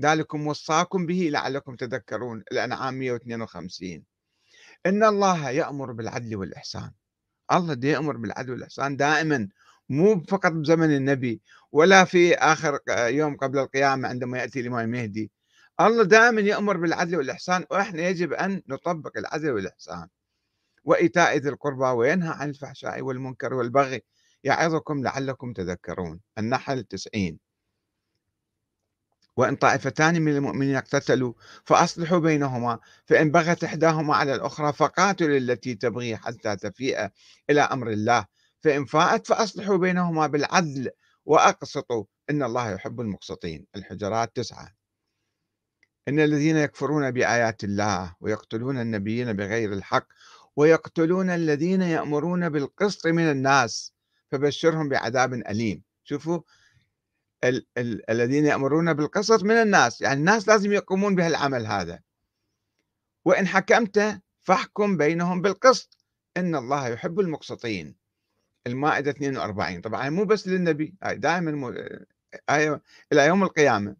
ذلكم 0.00 0.46
وصاكم 0.46 1.06
به 1.06 1.28
لعلكم 1.32 1.76
تذكرون 1.76 2.42
الأنعام 2.52 2.94
152 2.94 4.04
إن 4.86 5.04
الله 5.04 5.50
يأمر 5.50 5.92
بالعدل 5.92 6.36
والإحسان. 6.36 6.90
الله 7.52 7.74
دي 7.74 7.88
يأمر 7.88 8.16
بالعدل 8.16 8.50
والإحسان 8.52 8.96
دائما 8.96 9.48
مو 9.88 10.20
فقط 10.28 10.52
بزمن 10.52 10.96
النبي 10.96 11.40
ولا 11.72 12.04
في 12.04 12.34
آخر 12.34 12.78
يوم 12.88 13.36
قبل 13.36 13.58
القيامة 13.58 14.08
عندما 14.08 14.38
يأتي 14.38 14.60
الإمام 14.60 14.80
المهدي 14.84 15.30
الله 15.80 16.04
دائما 16.04 16.40
يأمر 16.40 16.76
بالعدل 16.76 17.16
والإحسان 17.16 17.64
وإحنا 17.70 18.02
يجب 18.08 18.32
أن 18.32 18.62
نطبق 18.68 19.18
العدل 19.18 19.50
والإحسان. 19.50 20.08
وإيتاء 20.84 21.36
ذي 21.36 21.48
القربى 21.48 21.84
وينهى 21.84 22.30
عن 22.30 22.48
الفحشاء 22.50 23.02
والمنكر 23.02 23.54
والبغي. 23.54 24.02
يعظكم 24.44 25.02
لعلكم 25.02 25.52
تذكرون 25.52 26.20
النحل 26.38 26.84
90 26.84 27.38
وإن 29.36 29.56
طائفتان 29.56 30.22
من 30.22 30.36
المؤمنين 30.36 30.76
اقتتلوا 30.76 31.32
فأصلحوا 31.64 32.18
بينهما 32.18 32.78
فإن 33.06 33.30
بغت 33.30 33.64
إحداهما 33.64 34.14
على 34.16 34.34
الأخرى 34.34 34.72
فقاتلوا 34.72 35.36
التي 35.36 35.74
تبغي 35.74 36.16
حتى 36.16 36.56
تفيء 36.56 37.08
إلى 37.50 37.60
أمر 37.60 37.90
الله 37.90 38.26
فإن 38.60 38.84
فاءت 38.84 39.26
فأصلحوا 39.26 39.76
بينهما 39.76 40.26
بالعدل 40.26 40.90
وأقسطوا. 41.24 42.04
إن 42.30 42.42
الله 42.42 42.70
يحب 42.70 43.00
المقسطين. 43.00 43.66
الحجرات 43.76 44.36
تسعة. 44.36 44.74
إن 46.08 46.20
الذين 46.20 46.56
يكفرون 46.56 47.10
بآيات 47.10 47.64
الله 47.64 48.14
ويقتلون 48.20 48.80
النبيين 48.80 49.32
بغير 49.32 49.72
الحق 49.72 50.06
ويقتلون 50.56 51.30
الذين 51.30 51.82
يأمرون 51.82 52.48
بالقسط 52.48 53.06
من 53.06 53.30
الناس 53.30 53.92
فبشرهم 54.30 54.88
بعذاب 54.88 55.32
أليم. 55.34 55.82
شوفوا 56.04 56.40
ال- 57.44 57.66
ال- 57.78 58.10
الذين 58.10 58.46
يأمرون 58.46 58.92
بالقسط 58.92 59.42
من 59.42 59.54
الناس 59.54 60.00
يعني 60.00 60.20
الناس 60.20 60.48
لازم 60.48 60.72
يقومون 60.72 61.14
بهالعمل 61.14 61.66
هذا. 61.66 62.00
وإن 63.24 63.46
حكمت 63.46 64.20
فاحكم 64.40 64.96
بينهم 64.96 65.42
بالقسط. 65.42 65.98
إن 66.36 66.54
الله 66.54 66.88
يحب 66.88 67.20
المقسطين. 67.20 67.96
المائدة 68.66 69.10
42 69.10 69.80
طبعا 69.80 70.10
مو 70.10 70.24
بس 70.24 70.48
للنبي 70.48 70.94
دائما 71.02 71.50
مو... 71.50 71.74
آية 72.50 72.82
إلى 73.12 73.26
يوم 73.26 73.42
القيامة. 73.42 73.96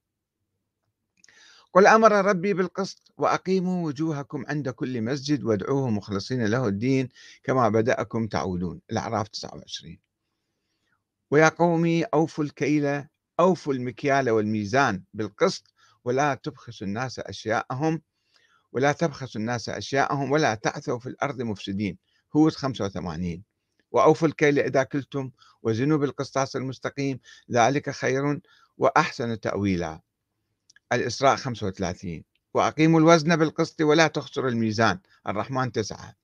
قل 1.73 1.87
أمر 1.87 2.13
ربي 2.13 2.55
بالقسط 2.55 3.13
وأقيموا 3.17 3.87
وجوهكم 3.87 4.45
عند 4.49 4.69
كل 4.69 5.03
مسجد 5.03 5.45
وادعوه 5.45 5.91
مخلصين 5.91 6.47
له 6.47 6.69
الدين 6.69 7.09
كما 7.43 7.69
بدأكم 7.69 8.27
تعودون. 8.27 8.81
الأعراف 8.91 9.29
29 9.29 9.99
ويا 11.31 11.49
قومي 11.49 12.05
أوفوا 12.05 12.45
الكيل 12.45 13.05
أوفوا 13.41 13.75
المكيال 13.75 14.31
والميزان 14.31 15.03
بالقسط 15.15 15.75
ولا 16.05 16.35
تبخسوا 16.35 16.87
الناس 16.87 17.19
أشياءهم 17.19 18.03
ولا 18.73 18.93
تبخسوا 18.93 19.41
الناس 19.41 19.69
أشياءهم 19.69 20.33
ولا 20.33 20.55
تعثوا 20.55 20.99
في 20.99 21.09
الأرض 21.09 21.43
مفسدين. 21.43 21.99
هود 22.37 22.53
85 22.53 23.45
وأوفوا 23.91 24.29
الكيل 24.29 24.59
إذا 24.59 24.83
كلتم 24.83 25.31
وزنوا 25.63 25.99
بالقسطاس 25.99 26.57
المستقيم. 26.57 27.21
ذلك 27.51 27.91
خير 27.91 28.41
وأحسن 28.79 29.41
تأويلا. 29.41 30.01
الإسراء 30.93 31.37
35 31.37 32.25
وأقيموا 32.55 33.01
الوزن 33.01 33.37
بالقسط 33.37 33.81
ولا 33.81 34.07
تخسروا 34.07 34.51
الميزان. 34.51 35.01
الرحمن 35.27 35.73
9 35.73 36.15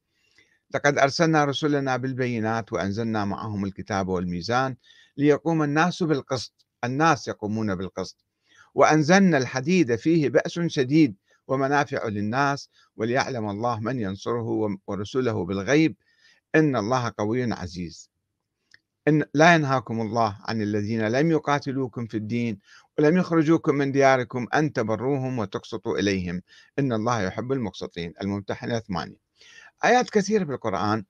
لقد 0.75 0.99
أرسلنا 0.99 1.45
رسلنا 1.45 1.97
بالبينات 1.97 2.73
وأنزلنا 2.73 3.25
معهم 3.25 3.65
الكتاب 3.65 4.09
والميزان 4.09 4.77
ليقوم 5.17 5.63
الناس 5.63 6.03
بالقسط 6.03 6.67
الناس 6.85 7.29
يقومون 7.29 7.75
بالقسط. 7.75 8.25
وأنزلنا 8.75 9.39
الحديد 9.39 9.97
فيه 9.97 10.29
بأس 10.29 10.61
شديد 10.61 11.17
ومنافع 11.49 12.09
للناس 12.09 12.71
وليعلم 12.97 13.51
الله 13.51 13.81
من 13.81 14.01
ينصره 14.01 14.79
ورسله 14.87 15.45
بالغيب. 15.45 15.97
إن 16.55 16.77
الله 16.77 17.13
قوي 17.19 17.53
عزيز. 17.53 18.11
إن 19.09 19.25
لا 19.35 19.55
ينهاكم 19.55 20.01
الله 20.01 20.39
عن 20.41 20.63
الذين 20.63 21.09
لم 21.09 21.31
يقاتلوكم 21.31 22.07
في 22.07 22.17
الدين 22.17 22.59
ولم 22.99 23.17
يخرجوكم 23.17 23.75
من 23.75 23.93
دياركم 23.93 24.47
أن 24.55 24.73
تبروهم 24.73 25.39
وتقسطوا 25.39 25.99
إليهم. 25.99 26.43
إن 26.79 26.93
الله 26.93 27.23
يحب 27.23 27.53
المقسطين. 27.53 28.15
الممتحنة 28.23 28.79
8 28.79 29.24
آيات 29.85 30.11
كثيرة 30.11 30.45
بالقرآن 30.45 31.05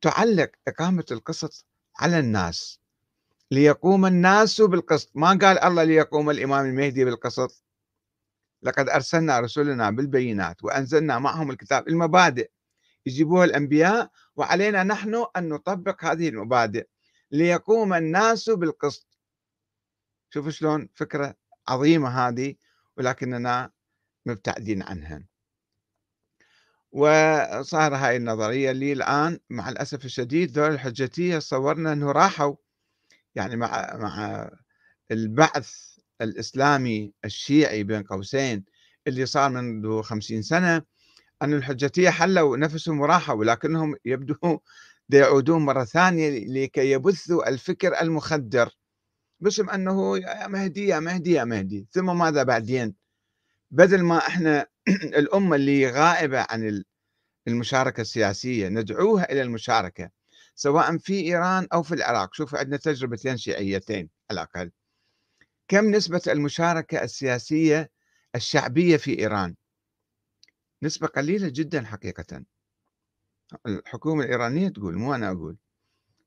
تعلق 0.00 0.50
إقامة 0.68 1.04
القسط 1.10 1.66
على 1.98 2.18
الناس. 2.18 2.80
ليقوم 3.50 4.06
الناس 4.06 4.60
بالقسط. 4.60 5.10
ما 5.14 5.28
قال 5.28 5.58
الله 5.58 5.84
ليقوم 5.84 6.30
الإمام 6.30 6.66
المهدي 6.66 7.04
بالقسط؟ 7.04 7.64
لقد 8.62 8.88
أرسلنا 8.88 9.40
رسلنا 9.40 9.90
بالبينات 9.90 10.64
وأنزلنا 10.64 11.18
معهم 11.18 11.50
الكتاب 11.50 11.88
المبادئ. 11.88 12.50
يجيبوها 13.06 13.44
الأنبياء 13.44 14.10
وعلينا 14.36 14.84
نحن 14.84 15.26
أن 15.36 15.48
نطبق 15.48 16.04
هذه 16.04 16.28
المبادئ. 16.28 16.86
ليقوم 17.30 17.94
الناس 17.94 18.50
بالقسط. 18.50 19.18
شوفوا 20.30 20.50
شلون 20.50 20.88
فكرة 20.94 21.34
عظيمة 21.68 22.08
هذه 22.08 22.54
ولكننا 22.96 23.70
مبتعدين 24.26 24.82
عنها. 24.82 25.33
وصار 26.94 27.94
هاي 27.94 28.16
النظرية 28.16 28.70
اللي 28.70 28.92
الآن 28.92 29.38
مع 29.50 29.68
الأسف 29.68 30.04
الشديد 30.04 30.52
دول 30.52 30.70
الحجتية 30.70 31.38
صورنا 31.38 31.92
أنه 31.92 32.12
راحوا. 32.12 32.54
يعني 33.34 33.56
مع 33.56 33.96
مع 33.96 34.50
البعث 35.10 35.74
الإسلامي 36.20 37.12
الشيعي 37.24 37.82
بين 37.84 38.02
قوسين 38.02 38.64
اللي 39.06 39.26
صار 39.26 39.50
منذ 39.50 40.02
خمسين 40.02 40.42
سنة 40.42 40.82
أن 41.42 41.54
الحجتية 41.54 42.10
حلوا 42.10 42.56
نفسهم 42.56 43.00
وراحوا 43.00 43.34
ولكنهم 43.34 43.94
يبدو 44.04 44.36
يعودون 45.12 45.62
مرة 45.62 45.84
ثانية 45.84 46.46
لكي 46.46 46.90
يبثوا 46.90 47.48
الفكر 47.48 48.00
المخدر. 48.00 48.70
باسم 49.40 49.70
أنه 49.70 50.18
يا 50.18 50.46
مهدي 50.46 50.86
يا 50.86 51.00
مهدي 51.00 51.32
يا 51.32 51.44
مهدي 51.44 51.88
ثم 51.92 52.18
ماذا 52.18 52.42
بعدين؟ 52.42 52.94
بدل 53.70 54.02
ما 54.02 54.18
إحنا 54.18 54.66
الأمة 55.20 55.56
اللي 55.56 55.90
غائبة 55.90 56.46
عن 56.50 56.84
المشاركة 57.48 58.00
السياسية 58.00 58.68
ندعوها 58.68 59.32
إلى 59.32 59.42
المشاركة 59.42 60.10
سواء 60.54 60.98
في 60.98 61.20
إيران 61.20 61.68
أو 61.72 61.82
في 61.82 61.94
العراق. 61.94 62.34
شوفوا 62.34 62.58
عندنا 62.58 62.76
تجربتين 62.76 63.36
شيعيتين 63.36 64.10
على 64.30 64.40
الأقل. 64.40 64.70
كم 65.68 65.90
نسبة 65.90 66.22
المشاركة 66.28 67.02
السياسية 67.02 67.90
الشعبية 68.34 68.96
في 68.96 69.18
إيران؟ 69.18 69.54
نسبة 70.82 71.06
قليلة 71.06 71.48
جدا 71.48 71.84
حقيقة. 71.84 72.44
الحكومة 73.66 74.24
الإيرانية 74.24 74.68
تقول 74.68 74.94
مو 74.98 75.14
أنا 75.14 75.30
أقول. 75.30 75.56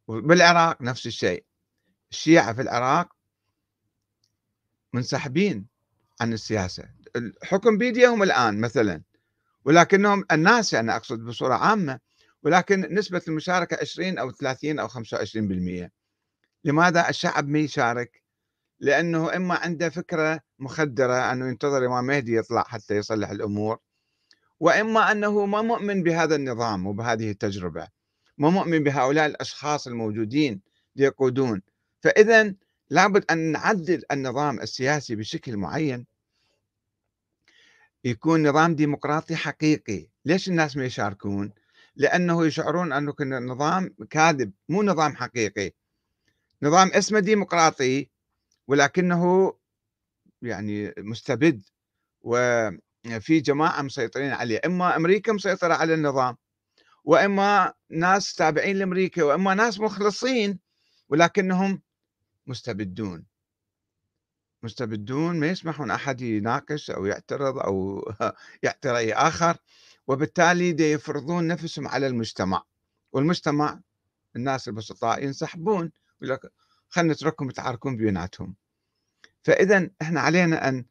بالعراق 0.07 0.81
نفس 0.81 1.07
الشيء. 1.07 1.45
الشيعة 2.11 2.53
في 2.53 2.61
العراق 2.61 3.13
منسحبين 4.93 5.67
عن 6.21 6.33
السياسة. 6.33 6.96
الحكم 7.17 7.77
بيديهم 7.77 8.23
الآن 8.23 8.61
مثلا. 8.61 9.01
ولكنهم 9.65 10.25
الناس 10.31 10.73
يعني 10.73 10.95
أقصد 10.95 11.25
بصورة 11.25 11.55
عامة 11.55 11.99
ولكن 12.43 12.95
نسبة 12.95 13.21
المشاركة 13.27 13.77
20 13.81 14.17
أو 14.17 14.31
30 14.31 14.79
أو 14.79 14.87
25% 14.87 15.89
لماذا 16.63 17.09
الشعب 17.09 17.47
ما 17.47 17.59
يشارك؟ 17.59 18.23
لأنه 18.79 19.35
إما 19.35 19.55
عنده 19.55 19.89
فكرة 19.89 20.39
مخدرة 20.59 21.31
أنه 21.31 21.47
ينتظر 21.47 21.77
الإمام 21.77 22.05
مهدي 22.05 22.35
يطلع 22.35 22.63
حتى 22.63 22.95
يصلح 22.95 23.29
الأمور 23.29 23.79
وإما 24.59 25.11
أنه 25.11 25.45
ما 25.45 25.61
مؤمن 25.61 26.03
بهذا 26.03 26.35
النظام 26.35 26.87
وبهذه 26.87 27.31
التجربة. 27.31 27.87
ما 28.37 28.49
مؤمن 28.49 28.83
بهؤلاء 28.83 29.25
الأشخاص 29.25 29.87
الموجودين 29.87 30.61
ليقودون 30.95 31.61
فإذا 32.01 32.53
لابد 32.89 33.25
أن 33.31 33.51
نعدل 33.51 34.03
النظام 34.11 34.59
السياسي 34.59 35.15
بشكل 35.15 35.57
معين. 35.57 36.05
يكون 38.03 38.47
نظام 38.47 38.75
ديمقراطي 38.75 39.35
حقيقي. 39.35 40.09
ليش 40.25 40.49
الناس 40.49 40.77
ما 40.77 40.85
يشاركون؟ 40.85 41.51
لأنه 41.95 42.45
يشعرون 42.45 42.93
أنه 42.93 43.13
نظام 43.21 43.95
كاذب 44.09 44.51
مو 44.69 44.83
نظام 44.83 45.15
حقيقي. 45.15 45.71
نظام 46.63 46.91
اسمه 46.93 47.19
ديمقراطي 47.19 48.09
ولكنه 48.67 49.53
يعني 50.41 50.93
مستبد 50.97 51.63
وفي 52.21 53.39
جماعة 53.39 53.81
مسيطرين 53.81 54.31
عليه. 54.31 54.61
إما 54.65 54.95
أمريكا 54.95 55.33
مسيطرة 55.33 55.73
على 55.73 55.93
النظام 55.93 56.37
وإما 57.03 57.73
ناس 57.89 58.35
تابعين 58.35 58.77
لأمريكا 58.77 59.23
وإما 59.23 59.53
ناس 59.53 59.79
مخلصين 59.79 60.59
ولكنهم 61.09 61.81
مستبدون. 62.47 63.25
مستبدون 64.63 65.39
ما 65.39 65.47
يسمحون 65.47 65.91
أحد 65.91 66.21
يناقش 66.21 66.91
أو 66.91 67.05
يعترض 67.05 67.57
أو 67.57 68.05
يعطي 68.63 68.89
رأي 68.89 69.13
آخر 69.13 69.57
وبالتالي 70.07 70.71
دي 70.71 70.91
يفرضون 70.91 71.47
نفسهم 71.47 71.87
على 71.87 72.07
المجتمع. 72.07 72.63
والمجتمع 73.11 73.79
الناس 74.35 74.67
البسطاء 74.67 75.23
ينسحبون 75.23 75.91
يقول 76.21 76.33
لك 76.33 76.51
خلينا 76.89 77.13
نتركهم 77.13 77.49
يتعاركون 77.49 77.97
بيناتهم. 77.97 78.55
فإذا 79.43 79.89
إحنا 80.01 80.21
علينا 80.21 80.69
أن 80.69 80.85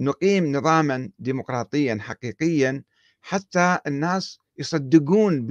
نقيم 0.00 0.56
نظاما 0.56 1.10
ديمقراطيا 1.18 1.98
حقيقيا 2.00 2.82
حتى 3.22 3.78
الناس 3.86 4.38
يصدقون 4.58 5.46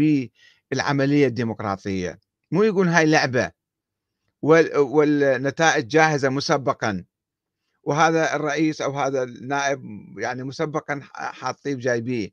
بالعملية 0.71 1.27
الديمقراطية. 1.27 2.19
مو 2.51 2.63
يقول 2.63 2.87
هاي 2.87 3.05
لعبة 3.05 3.51
والنتائج 4.41 5.87
جاهزة 5.87 6.29
مسبقا. 6.29 7.05
وهذا 7.83 8.35
الرئيس 8.35 8.81
أو 8.81 8.99
هذا 8.99 9.23
النائب 9.23 9.81
يعني 10.17 10.43
مسبقا 10.43 10.99
حاطيه 11.13 11.75
جايبيه 11.75 12.29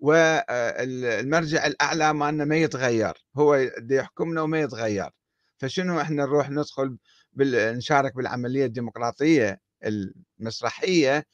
والمرجع 0.00 1.66
الأعلى 1.66 2.14
ما 2.14 2.28
أنه 2.28 2.44
ما 2.44 2.56
يتغير 2.56 3.26
هو 3.36 3.54
يحكمنا 3.90 4.42
وما 4.42 4.60
يتغير. 4.60 5.10
فشنو 5.58 6.00
إحنا 6.00 6.24
نروح 6.24 6.50
ندخل 6.50 6.98
بال... 7.32 7.76
نشارك 7.76 8.16
بالعملية 8.16 8.64
الديمقراطية 8.64 9.60
المسرحية 9.84 11.26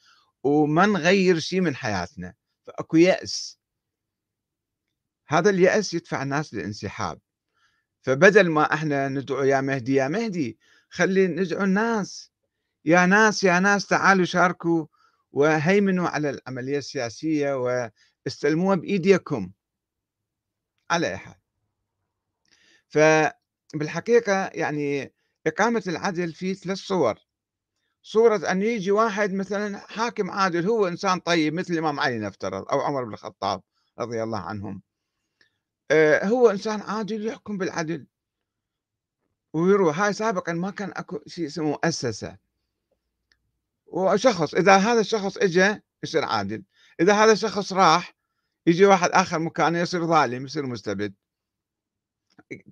وما 0.43 0.85
نغير 0.85 1.39
شيء 1.39 1.61
من 1.61 1.75
حياتنا. 1.75 2.33
فأكو 2.65 2.97
يأس. 2.97 3.59
هذا 5.27 5.49
اليأس 5.49 5.93
يدفع 5.93 6.23
الناس 6.23 6.53
للانسحاب. 6.53 7.19
فبدل 8.01 8.49
ما 8.49 8.73
إحنا 8.73 9.09
ندعو 9.09 9.43
يا 9.43 9.61
مهدي 9.61 9.93
يا 9.93 10.07
مهدي 10.07 10.57
خلي 10.89 11.27
ندعو 11.27 11.63
الناس 11.63 12.32
يا 12.85 13.05
ناس 13.05 13.43
يا 13.43 13.59
ناس 13.59 13.87
تعالوا 13.87 14.25
شاركوا 14.25 14.85
وهيمنوا 15.31 16.07
على 16.07 16.29
العملية 16.29 16.77
السياسية 16.77 17.53
واستلموها 18.25 18.75
بإيديكم. 18.75 19.51
على 20.91 21.07
أي 21.07 21.17
حال. 21.17 21.35
فبالحقيقة 22.87 24.47
يعني 24.53 25.13
إقامة 25.47 25.83
العدل 25.87 26.33
في 26.33 26.53
ثلاث 26.53 26.77
صور. 26.77 27.15
صورة 28.01 28.51
أن 28.51 28.61
يجي 28.61 28.91
واحد 28.91 29.33
مثلا 29.33 29.77
حاكم 29.77 30.31
عادل 30.31 30.67
هو 30.67 30.87
إنسان 30.87 31.19
طيب 31.19 31.53
مثل 31.53 31.73
الإمام 31.73 31.99
علي 31.99 32.19
نفترض 32.19 32.71
أو 32.71 32.81
عمر 32.81 33.03
بن 33.03 33.13
الخطاب 33.13 33.61
رضي 33.99 34.23
الله 34.23 34.39
عنهم. 34.39 34.81
آه، 35.91 36.25
هو 36.25 36.49
إنسان 36.49 36.81
عادل 36.81 37.27
يحكم 37.27 37.57
بالعدل. 37.57 38.07
ويروح 39.53 39.99
هاي 39.99 40.13
سابقا 40.13 40.53
ما 40.53 40.71
كان 40.71 40.91
أكو 40.95 41.19
شيء 41.27 41.45
اسمه 41.45 41.65
مؤسسة. 41.65 42.42
وشخص 43.93 44.53
إذا 44.53 44.77
هذا 44.77 44.99
الشخص 44.99 45.37
اجى 45.37 45.81
يصير 46.03 46.23
عادل 46.23 46.63
إذا 46.99 47.13
هذا 47.13 47.31
الشخص 47.31 47.73
راح 47.73 48.15
يجي 48.67 48.85
واحد 48.85 49.09
آخر 49.09 49.39
مكانه 49.39 49.79
يصير 49.79 50.07
ظالم 50.07 50.45
يصير 50.45 50.65
مستبد. 50.65 51.13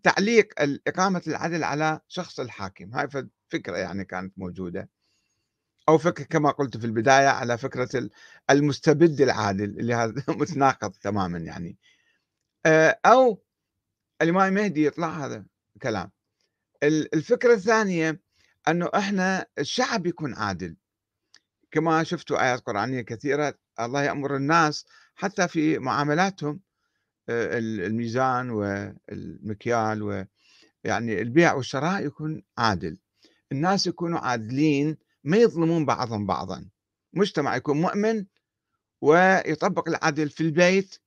تعليق 0.03 0.53
إقامة 0.87 1.21
العدل 1.27 1.63
على 1.63 1.99
شخص 2.07 2.39
الحاكم 2.39 2.93
هاي 2.93 3.07
فكرة 3.49 3.77
يعني 3.77 4.05
كانت 4.05 4.33
موجودة. 4.37 4.89
أو 5.89 5.97
فكرة 5.97 6.23
كما 6.23 6.51
قلت 6.51 6.77
في 6.77 6.85
البداية 6.85 7.27
على 7.27 7.57
فكرة 7.57 8.09
المستبد 8.49 9.21
العادل 9.21 9.79
اللي 9.79 9.93
هذا 9.93 10.23
متناقض 10.41 10.91
تماما 10.91 11.37
يعني. 11.37 11.77
آه، 12.65 12.99
أو 13.05 13.43
الإمام 14.21 14.47
المهدي 14.57 14.85
يطلع 14.85 15.25
هذا 15.25 15.45
كلام 15.81 16.11
الفكرة 16.83 17.53
الثانية 17.53 18.21
أنه 18.67 18.89
إحنا 18.95 19.45
الشعب 19.59 20.05
يكون 20.05 20.33
عادل. 20.35 20.77
كما 21.71 22.03
شفتوا 22.03 22.43
آيات 22.43 22.59
قرآنية 22.59 23.01
كثيرة 23.01 23.53
الله 23.79 24.03
يأمر 24.03 24.35
الناس 24.35 24.85
حتى 25.15 25.47
في 25.47 25.79
معاملاتهم 25.79 26.59
الميزان 27.29 28.49
والمكيال 28.49 30.03
و 30.03 30.25
يعني 30.83 31.21
البيع 31.21 31.53
والشراء 31.53 32.05
يكون 32.05 32.43
عادل. 32.57 32.97
الناس 33.51 33.87
يكونوا 33.87 34.19
عادلين 34.19 34.97
ما 35.23 35.37
يظلمون 35.37 35.85
بعضهم 35.85 36.25
بعضا. 36.25 36.69
مجتمع 37.13 37.55
يكون 37.55 37.81
مؤمن 37.81 38.25
ويطبق 39.01 39.89
العدل 39.89 40.29
في 40.29 40.41
البيت 40.41 40.97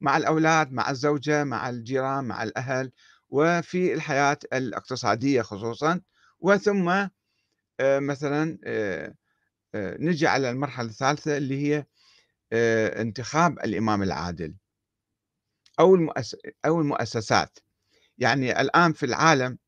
مع 0.00 0.16
الأولاد 0.16 0.72
مع 0.72 0.90
الزوجة 0.90 1.44
مع 1.44 1.68
الجيران 1.68 2.24
مع 2.24 2.42
الأهل 2.42 2.92
وفي 3.28 3.94
الحياة 3.94 4.38
الاقتصادية 4.52 5.42
خصوصا. 5.42 6.00
وثم 6.40 7.08
مثلا 7.80 8.58
نجي 9.74 10.26
على 10.26 10.50
المرحلة 10.50 10.88
الثالثة 10.88 11.36
اللي 11.36 11.62
هي 11.62 11.86
انتخاب 13.00 13.58
الإمام 13.58 14.02
العادل 14.02 14.54
أو 15.80 16.12
أو 16.64 16.80
المؤسسات. 16.80 17.58
يعني 18.18 18.60
الآن 18.60 18.92
في 18.92 19.06
العالم 19.06 19.58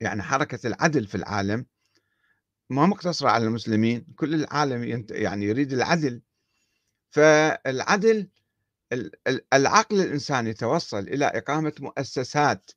يعني 0.00 0.22
حركة 0.22 0.66
العدل 0.66 1.06
في 1.06 1.14
العالم 1.14 1.66
ما 2.70 2.86
مقتصرة 2.86 3.28
على 3.30 3.44
المسلمين 3.44 4.06
كل 4.16 4.34
العالم 4.34 5.04
يعني 5.10 5.44
يريد 5.44 5.72
العدل. 5.72 6.22
فالعدل 7.10 8.28
العقل 9.52 10.00
الإنساني 10.00 10.54
توصل 10.54 10.98
إلى 10.98 11.24
إقامة 11.24 11.72
مؤسسات 11.80 12.70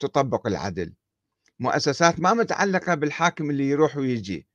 تطبق 0.00 0.46
العدل. 0.46 0.94
مؤسسات 1.60 2.20
ما 2.20 2.34
متعلقة 2.34 2.94
بالحاكم 2.94 3.50
اللي 3.50 3.68
يروح 3.68 3.96
ويجي. 3.96 4.46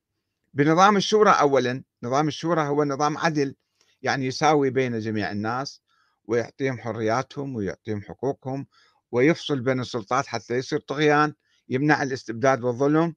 بنظام 0.53 0.97
الشورى 0.97 1.31
أولا 1.31 1.83
نظام 2.03 2.27
الشورى 2.27 2.61
هو 2.61 2.83
نظام 2.83 3.17
عدل 3.17 3.55
يعني 4.01 4.25
يساوي 4.25 4.69
بين 4.69 4.99
جميع 4.99 5.31
الناس 5.31 5.81
ويعطيهم 6.25 6.79
حرياتهم 6.79 7.55
ويعطيهم 7.55 8.01
حقوقهم 8.01 8.67
ويفصل 9.11 9.59
بين 9.59 9.79
السلطات 9.79 10.27
حتى 10.27 10.53
يصير 10.57 10.79
طغيان 10.79 11.33
يمنع 11.69 12.03
الاستبداد 12.03 12.63
والظلم 12.63 13.15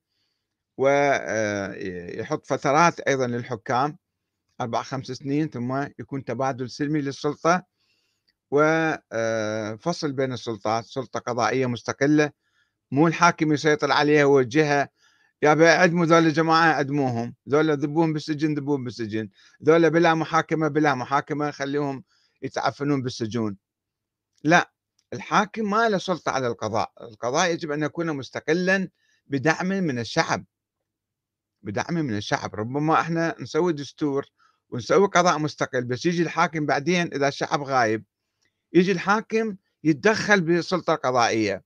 ويحط 0.78 2.52
آه، 2.52 2.56
فترات 2.56 3.00
أيضا 3.00 3.26
للحكام 3.26 3.98
أربع 4.60 4.82
خمس 4.82 5.06
سنين 5.06 5.48
ثم 5.50 5.86
يكون 5.98 6.24
تبادل 6.24 6.70
سلمي 6.70 7.00
للسلطة 7.00 7.62
وفصل 8.50 10.08
آه، 10.08 10.12
بين 10.12 10.32
السلطات 10.32 10.84
سلطة 10.84 11.20
قضائية 11.20 11.66
مستقلة 11.66 12.30
مو 12.90 13.06
الحاكم 13.06 13.52
يسيطر 13.52 13.92
عليها 13.92 14.24
ويوجهها 14.24 14.90
يا 15.42 15.76
اعدموا 15.76 16.06
ذول 16.06 16.26
الجماعة 16.26 16.72
اعدموهم 16.72 17.34
ذولا 17.48 17.74
ذبوهم 17.74 18.12
بالسجن 18.12 18.54
ذبوهم 18.54 18.84
بالسجن 18.84 19.28
ذولا 19.62 19.88
بلا 19.88 20.14
محاكمة 20.14 20.68
بلا 20.68 20.94
محاكمة 20.94 21.50
خليهم 21.50 22.04
يتعفنون 22.42 23.02
بالسجون. 23.02 23.56
لا 24.44 24.72
الحاكم 25.12 25.70
ما 25.70 25.88
له 25.88 25.98
سلطة 25.98 26.32
على 26.32 26.46
القضاء 26.46 26.92
القضاء 27.00 27.52
يجب 27.52 27.70
أن 27.70 27.82
يكون 27.82 28.16
مستقلا 28.16 28.88
بدعم 29.26 29.66
من 29.66 29.98
الشعب. 29.98 30.44
بدعم 31.62 31.94
من 31.94 32.16
الشعب 32.16 32.54
ربما 32.54 33.00
إحنا 33.00 33.34
نسوي 33.40 33.72
دستور 33.72 34.26
ونسوي 34.70 35.06
قضاء 35.06 35.38
مستقل 35.38 35.84
بس 35.84 36.06
يجي 36.06 36.22
الحاكم 36.22 36.66
بعدين 36.66 37.14
إذا 37.14 37.28
الشعب 37.28 37.62
غايب 37.62 38.04
يجي 38.72 38.92
الحاكم 38.92 39.56
يتدخل 39.84 40.40
بالسلطه 40.40 40.94
القضائيه 40.94 41.64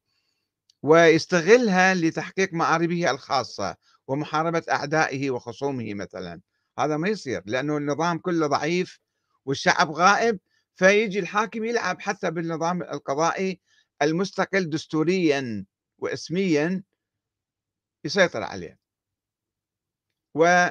ويستغلها 0.82 1.94
لتحقيق 1.94 2.54
مآربه 2.54 3.10
الخاصة 3.10 3.76
ومحاربة 4.08 4.62
أعدائه 4.70 5.30
وخصومه 5.30 5.94
مثلا. 5.94 6.40
هذا 6.78 6.96
ما 6.96 7.08
يصير 7.08 7.42
لأنه 7.46 7.76
النظام 7.76 8.18
كله 8.18 8.46
ضعيف 8.46 9.00
والشعب 9.44 9.90
غائب 9.90 10.38
فيجي 10.76 11.18
الحاكم 11.18 11.64
يلعب 11.64 12.00
حتى 12.00 12.30
بالنظام 12.30 12.82
القضائي 12.82 13.60
المستقل 14.02 14.70
دستوريا 14.70 15.64
واسميا 15.98 16.82
يسيطر 18.04 18.42
عليه. 18.42 18.78
و 20.34 20.68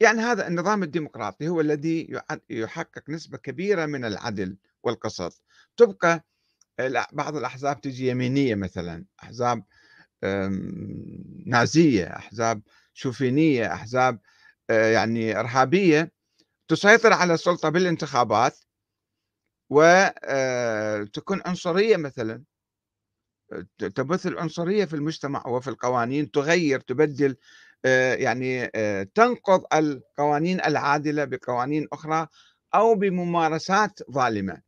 يعني 0.00 0.20
هذا 0.20 0.46
النظام 0.48 0.82
الديمقراطي 0.82 1.48
هو 1.48 1.60
الذي 1.60 2.20
يحقق 2.50 3.10
نسبة 3.10 3.38
كبيرة 3.38 3.86
من 3.86 4.04
العدل 4.04 4.56
والقسط. 4.82 5.42
تبقى 5.76 6.24
بعض 7.12 7.36
الأحزاب 7.36 7.80
تجي 7.80 8.08
يمينية 8.08 8.54
مثلا 8.54 9.04
أحزاب 9.22 9.62
نازية 11.46 12.16
أحزاب 12.16 12.62
شوفينية 12.94 13.72
أحزاب 13.72 14.20
آه، 14.70 14.86
يعني 14.92 15.40
إرهابية 15.40 16.12
تسيطر 16.68 17.12
على 17.12 17.34
السلطة 17.34 17.68
بالانتخابات 17.68 18.58
وتكون 19.70 21.38
آه، 21.40 21.48
عنصرية 21.48 21.96
مثلا. 21.96 22.44
تبث 23.78 24.26
العنصرية 24.26 24.84
في 24.84 24.96
المجتمع 24.96 25.46
وفي 25.46 25.68
القوانين 25.70 26.30
تغير 26.30 26.80
تبدل 26.80 27.36
آه، 27.84 28.14
يعني 28.14 28.66
تنقض 29.04 29.64
القوانين 29.74 30.60
العادلة 30.60 31.24
بقوانين 31.24 31.86
أخرى 31.92 32.26
أو 32.74 32.94
بممارسات 32.94 34.00
ظالمة. 34.12 34.67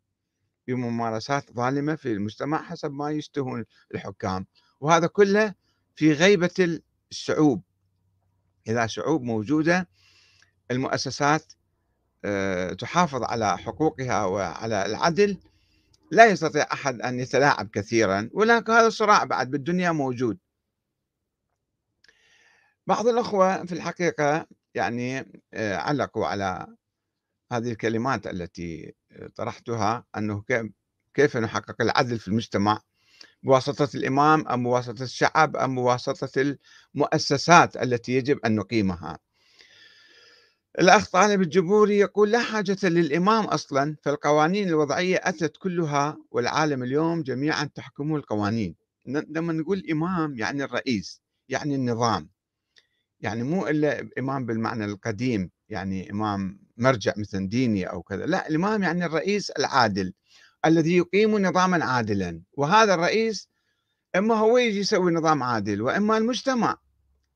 بممارسات 0.75 1.53
ظالمة 1.53 1.95
في 1.95 2.13
المجتمع 2.13 2.63
حسب 2.63 2.93
ما 2.93 3.11
يشتهون 3.11 3.65
الحكام. 3.95 4.47
وهذا 4.81 5.07
كله 5.07 5.55
في 5.97 6.13
غيبة 6.13 6.81
الشعوب. 7.11 7.63
إذا 8.69 8.87
شعوب 8.87 9.23
موجودة 9.23 9.89
المؤسسات 10.71 11.53
آه، 12.25 12.73
تحافظ 12.73 13.23
على 13.23 13.59
حقوقها 13.59 14.25
وعلى 14.25 14.87
العدل 14.87 15.37
لا 16.11 16.27
يستطيع 16.27 16.67
أحد 16.73 17.01
أن 17.01 17.21
يتلاعب 17.21 17.69
كثيرا 17.73 18.31
ولكن 18.33 18.73
هذا 18.73 18.87
الصراع 18.87 19.25
بعد 19.25 19.51
بالدنيا 19.51 19.93
موجود. 19.93 20.39
بعض 22.87 23.07
الأخوة 23.09 23.65
في 23.67 23.73
الحقيقة 23.73 24.47
يعني 24.75 25.19
آه، 25.55 25.77
علقوا 25.77 26.27
على 26.27 26.67
هذه 27.53 27.73
الكلمات 27.73 28.27
التي 28.27 28.95
طرحتها 29.37 30.05
أنه 30.17 30.45
كيف 31.15 31.37
نحقق 31.37 31.83
العدل 31.83 32.19
في 32.19 32.29
المجتمع؟ 32.29 32.81
بواسطة 33.43 33.89
الإمام 33.97 34.49
أم 34.49 34.63
بواسطة 34.63 35.03
الشعب 35.03 35.57
أم 35.57 35.75
بواسطة 35.75 36.57
المؤسسات 36.95 37.77
التي 37.77 38.13
يجب 38.13 38.39
أن 38.45 38.55
نقيمها؟ 38.57 39.19
الأخ 40.79 41.11
طالب 41.11 41.43
الجبوري 41.43 41.99
يقول 41.99 42.31
لا 42.31 42.39
حاجة 42.39 42.77
للإمام 42.83 43.45
أصلا 43.45 43.97
فالقوانين 44.03 44.69
الوضعية 44.69 45.21
أتت 45.23 45.57
كلها 45.57 46.19
والعالم 46.31 46.83
اليوم 46.83 47.23
جميعا 47.23 47.65
تحكمه 47.65 48.17
القوانين. 48.17 48.77
لما 49.07 49.53
نقول 49.53 49.83
إمام 49.91 50.37
يعني 50.37 50.65
الرئيس 50.65 51.21
يعني 51.49 51.75
النظام. 51.75 52.29
يعني 53.21 53.43
مو 53.43 53.67
إلا 53.67 54.09
إمام 54.19 54.47
بالمعنى 54.47 54.85
القديم 54.85 55.51
يعني 55.69 56.11
إمام 56.11 56.61
مرجع 56.81 57.13
مثلا 57.17 57.49
ديني 57.49 57.85
أو 57.85 58.03
كذا 58.03 58.27
لا 58.27 58.49
الإمام 58.49 58.83
يعني 58.83 59.05
الرئيس 59.05 59.51
العادل 59.51 60.13
الذي 60.65 60.97
يقيم 60.97 61.39
نظاما 61.39 61.85
عادلا. 61.85 62.43
وهذا 62.53 62.95
الرئيس 62.95 63.49
إما 64.17 64.35
هو 64.35 64.59
يجي 64.59 64.79
يسوي 64.79 65.13
نظام 65.13 65.43
عادل 65.43 65.83
وإما 65.83 66.17
المجتمع 66.19 66.77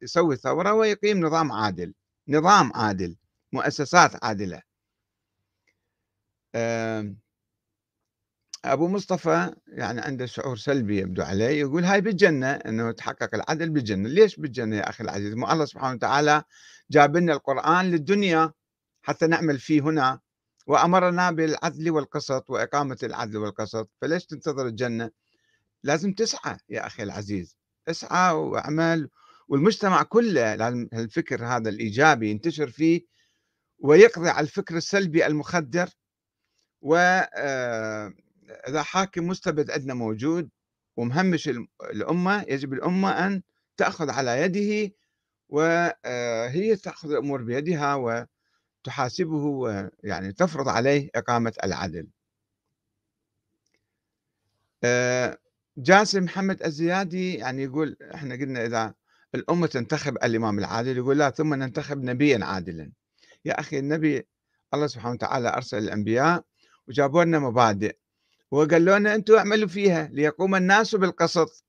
يسوي 0.03 0.37
ثورة 0.37 0.73
ويقيم 0.73 1.27
نظام 1.27 1.53
عادل 1.53 1.95
نظام 2.29 2.73
عادل 2.75 3.17
مؤسسات 3.53 4.25
عادلة. 4.25 4.63
أبو 8.65 8.89
مصطفى 8.89 9.55
يعني 9.69 10.01
عنده 10.01 10.27
شعور 10.27 10.57
سلبي 10.57 10.99
يبدو 10.99 11.23
عليه 11.23 11.61
يقول 11.61 11.85
هاي 11.85 12.01
بالجنة 12.01 12.51
أنه 12.53 12.93
تحقق 12.93 13.35
العدل 13.35 13.71
بالجنة. 13.71 14.09
ليش 14.09 14.37
بالجنة 14.37 14.77
يا 14.77 14.89
أخي 14.89 15.05
العزيز؟ 15.05 15.35
ما 15.35 15.53
الله 15.53 15.65
سبحانه 15.65 15.95
وتعالى 15.95 16.43
جاب 16.91 17.17
لنا 17.17 17.33
القرآن 17.33 17.91
للدنيا. 17.91 18.53
حتى 19.05 19.27
نعمل 19.27 19.59
فيه 19.59 19.81
هنا 19.81 20.21
وأمرنا 20.67 21.31
بالعدل 21.31 21.91
والقسط 21.91 22.51
وإقامة 22.51 22.99
العدل 23.03 23.37
والقسط. 23.37 23.91
فليش 24.01 24.27
تنتظر 24.27 24.67
الجنة؟ 24.67 25.11
لازم 25.83 26.13
تسعى 26.13 26.57
يا 26.69 26.87
أخي 26.87 27.03
العزيز. 27.03 27.57
اسعى 27.89 28.35
واعمل. 28.35 29.11
والمجتمع 29.49 30.03
كله 30.03 30.55
لازم 30.55 30.89
الفكر 30.93 31.47
هذا 31.47 31.71
الإيجابي 31.71 32.31
ينتشر 32.31 32.71
فيه 32.71 33.07
ويقضي 33.79 34.29
على 34.29 34.45
الفكر 34.45 34.77
السلبي 34.77 35.27
المخدر. 35.27 35.89
وإذا 36.81 37.31
آه، 37.35 38.83
حاكم 38.83 39.27
مستبد 39.27 39.71
عندنا 39.71 39.95
موجود 39.95 40.51
ومهمش 40.97 41.51
الأمة 41.93 42.45
يجب 42.49 42.73
الأمة 42.73 43.27
أن 43.27 43.43
تأخذ 43.77 44.11
على 44.11 44.41
يده 44.41 44.95
وهي 45.49 45.95
آه، 46.73 46.75
تأخذ 46.75 47.11
الأمور 47.11 47.43
بيدها 47.43 47.95
تحاسبه 48.85 49.45
ويعني 49.45 50.33
تفرض 50.33 50.69
عليه 50.69 51.11
إقامة 51.15 51.53
العدل. 51.65 52.09
آه، 54.85 55.39
جاسم 55.77 56.25
محمد 56.25 56.63
الزيادي 56.63 57.35
يعني 57.35 57.63
يقول 57.63 57.97
إحنا 58.15 58.35
قلنا 58.35 58.67
إذا 58.67 58.95
الأمة 59.35 59.67
تنتخب 59.67 60.17
الإمام 60.17 60.59
العادل 60.59 60.97
يقول 60.97 61.19
لا 61.19 61.31
ثم 61.31 61.55
ننتخب 61.55 62.03
نبيا 62.03 62.45
عادلا. 62.45 62.93
يا 63.45 63.61
أخي 63.61 63.79
النبي 63.79 64.27
الله 64.75 64.87
سبحانه 64.87 65.15
وتعالى 65.15 65.49
أرسل 65.49 65.79
الأنبياء 65.79 66.45
وجابوا 66.89 67.25
لنا 67.25 67.39
مبادئ 67.39 67.97
وقال 68.51 68.85
لنا 68.85 69.15
أنتم 69.15 69.35
اعملوا 69.35 69.69
فيها 69.69 70.09
ليقوم 70.13 70.55
الناس 70.55 70.95
بالقسط. 70.95 71.65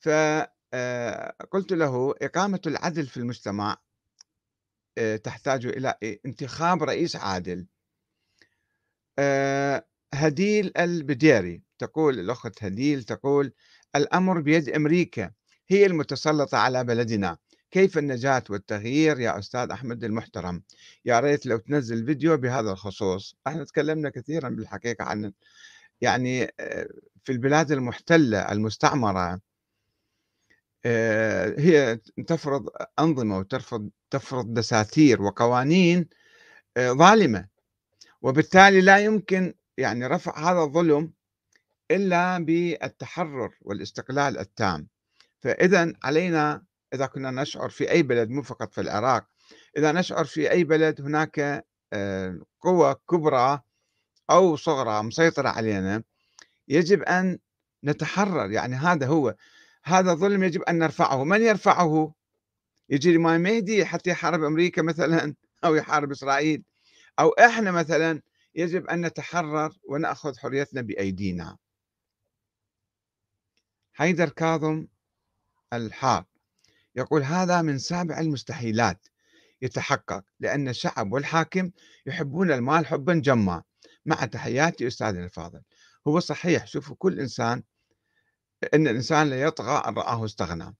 فقلت 0.00 0.52
آه، 1.72 1.76
له 1.76 2.14
إقامة 2.22 2.60
العدل 2.66 3.06
في 3.06 3.16
المجتمع 3.16 3.76
تحتاج 5.24 5.66
إلى 5.66 5.94
انتخاب 6.26 6.82
رئيس 6.82 7.16
عادل. 7.16 7.66
آه، 9.18 9.84
هديل 10.14 10.72
البديري 10.76 11.62
تقول 11.78 12.18
الأخت 12.18 12.64
هديل 12.64 13.04
تقول 13.04 13.52
الأمر 13.96 14.40
بيد 14.40 14.68
أمريكا 14.68 15.30
هي 15.68 15.86
المتسلطة 15.86 16.58
على 16.58 16.84
بلدنا. 16.84 17.38
كيف 17.70 17.98
النجاة 17.98 18.44
والتغيير 18.50 19.20
يا 19.20 19.38
أستاذ 19.38 19.70
أحمد 19.70 20.04
المحترم؟ 20.04 20.62
يا 21.04 21.20
ريت 21.20 21.46
لو 21.46 21.58
تنزل 21.58 22.06
فيديو 22.06 22.36
بهذا 22.36 22.70
الخصوص. 22.70 23.36
إحنا 23.46 23.64
تكلمنا 23.64 24.10
كثيرا 24.10 24.48
بالحقيقة 24.48 25.04
عن 25.04 25.32
يعني 26.00 26.44
آه، 26.60 26.88
في 27.24 27.32
البلاد 27.32 27.72
المحتلة 27.72 28.52
المستعمرة. 28.52 29.32
آه، 29.32 29.40
هي 31.58 32.00
تفرض 32.26 32.68
أنظمة 32.98 33.38
وتفرض 33.38 33.90
تفرض 34.10 34.54
دساتير 34.54 35.22
وقوانين 35.22 36.08
آه، 36.76 36.92
ظالمة. 36.92 37.48
وبالتالي 38.22 38.80
لا 38.80 38.98
يمكن 38.98 39.54
يعني 39.78 40.06
رفع 40.06 40.50
هذا 40.50 40.60
الظلم 40.60 41.12
إلا 41.90 42.38
بالتحرر 42.38 43.50
والاستقلال 43.60 44.38
التام. 44.38 44.88
فإذا 45.40 45.92
علينا 46.04 46.64
إذا 46.94 47.06
كنا 47.06 47.30
نشعر 47.30 47.68
في 47.68 47.90
أي 47.90 48.02
بلد 48.02 48.30
مو 48.30 48.42
فقط 48.42 48.74
في 48.74 48.80
العراق 48.80 49.26
إذا 49.76 49.92
نشعر 49.92 50.24
في 50.24 50.50
أي 50.50 50.64
بلد 50.64 51.00
هناك 51.00 51.64
آه، 51.92 52.38
قوة 52.60 53.00
كبرى 53.10 53.60
أو 54.30 54.56
صغرى 54.56 55.02
مسيطرة 55.02 55.48
علينا 55.48 56.02
يجب 56.68 57.02
أن 57.02 57.38
نتحرر. 57.84 58.50
يعني 58.50 58.76
هذا 58.76 59.06
هو 59.06 59.34
هذا 59.88 60.12
الظلم 60.12 60.42
يجب 60.42 60.62
أن 60.62 60.78
نرفعه. 60.78 61.24
من 61.24 61.42
يرفعه؟ 61.42 62.14
يجي 62.90 63.10
الإمام 63.10 63.40
مهدي 63.40 63.84
حتى 63.84 64.10
يحارب 64.10 64.44
أمريكا 64.44 64.82
مثلا 64.82 65.34
أو 65.64 65.74
يحارب 65.74 66.10
إسرائيل. 66.10 66.64
أو 67.18 67.28
إحنا 67.28 67.70
مثلا 67.70 68.22
يجب 68.54 68.86
أن 68.86 69.06
نتحرر 69.06 69.78
ونأخذ 69.88 70.38
حريتنا 70.38 70.80
بأيدينا. 70.80 71.56
حيدر 73.92 74.28
كاظم 74.28 74.86
الحار 75.72 76.24
يقول 76.96 77.22
هذا 77.22 77.62
من 77.62 77.78
سابع 77.78 78.20
المستحيلات 78.20 79.06
يتحقق 79.62 80.24
لأن 80.40 80.68
الشعب 80.68 81.12
والحاكم 81.12 81.70
يحبون 82.06 82.52
المال 82.52 82.86
حبا 82.86 83.14
جما. 83.14 83.62
مع 84.06 84.24
تحياتي 84.24 84.86
أستاذنا 84.86 85.24
الفاضل. 85.24 85.62
هو 86.08 86.20
صحيح 86.20 86.66
شوفوا 86.66 86.96
كل 86.98 87.20
إنسان 87.20 87.62
إن 88.74 88.88
الإنسان 88.88 89.30
لا 89.30 89.42
يطغى 89.42 89.82
أن 89.88 89.94
رآه 89.94 90.24
استغنى. 90.24 90.76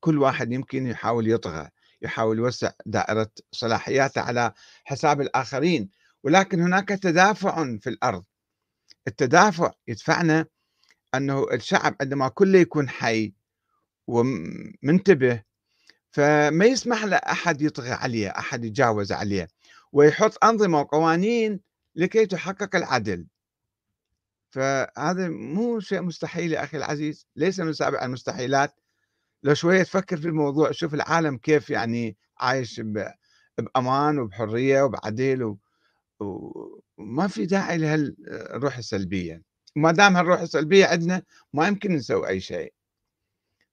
كل 0.00 0.18
واحد 0.18 0.52
يمكن 0.52 0.86
يحاول 0.86 1.30
يطغى 1.30 1.68
يحاول 2.02 2.38
يوسع 2.38 2.70
دائرة 2.86 3.30
صلاحياته 3.52 4.20
على 4.20 4.52
حساب 4.84 5.20
الآخرين 5.20 5.90
ولكن 6.22 6.60
هناك 6.60 6.88
تدافع 6.88 7.76
في 7.78 7.90
الأرض. 7.90 8.24
التدافع 9.08 9.72
يدفعنا 9.88 10.46
أنه 11.14 11.46
الشعب 11.52 11.96
عندما 12.00 12.28
كله 12.28 12.58
يكون 12.58 12.88
حي 12.88 13.34
ومنتبه 14.06 15.42
فما 16.10 16.64
يسمح 16.64 17.04
لأحد 17.04 17.62
يطغى 17.62 17.90
عليه 17.90 18.28
أحد 18.28 18.64
يتجاوز 18.64 19.12
عليه 19.12 19.48
ويحط 19.92 20.44
أنظمة 20.44 20.80
وقوانين 20.80 21.60
لكي 21.94 22.26
تحقق 22.26 22.76
العدل. 22.76 23.26
فهذا 24.50 25.28
مو 25.28 25.80
شيء 25.80 26.02
مستحيل 26.02 26.52
يا 26.52 26.64
أخي 26.64 26.76
العزيز 26.76 27.26
ليس 27.36 27.60
من 27.60 27.72
سابع 27.72 28.04
المستحيلات. 28.04 28.74
لو 29.42 29.54
شوية 29.54 29.82
تفكر 29.82 30.16
في 30.16 30.28
الموضوع 30.28 30.70
شوف 30.70 30.94
العالم 30.94 31.36
كيف 31.36 31.70
يعني 31.70 32.16
عايش 32.38 32.80
بأمان 33.58 34.18
وبحرية 34.18 34.82
وبعدل 34.82 35.42
و... 35.42 35.58
وما 36.20 37.26
في 37.28 37.46
داعي 37.46 37.78
لهالروح 37.78 38.76
السلبية. 38.76 39.42
ما 39.76 39.92
دام 39.92 40.16
هالروح 40.16 40.40
السلبية 40.40 40.86
عندنا 40.86 41.22
ما 41.52 41.68
يمكن 41.68 41.92
نسوي 41.92 42.28
أي 42.28 42.40
شيء. 42.40 42.74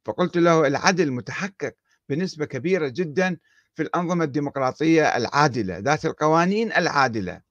فقلت 0.05 0.37
له 0.37 0.67
العدل 0.67 1.11
متحقق 1.11 1.73
بنسبة 2.09 2.45
كبيرة 2.45 2.87
جدا 2.87 3.37
في 3.75 3.83
الأنظمة 3.83 4.23
الديمقراطية 4.23 5.17
العادلة 5.17 5.77
ذات 5.77 6.05
القوانين 6.05 6.73
العادلة. 6.73 7.41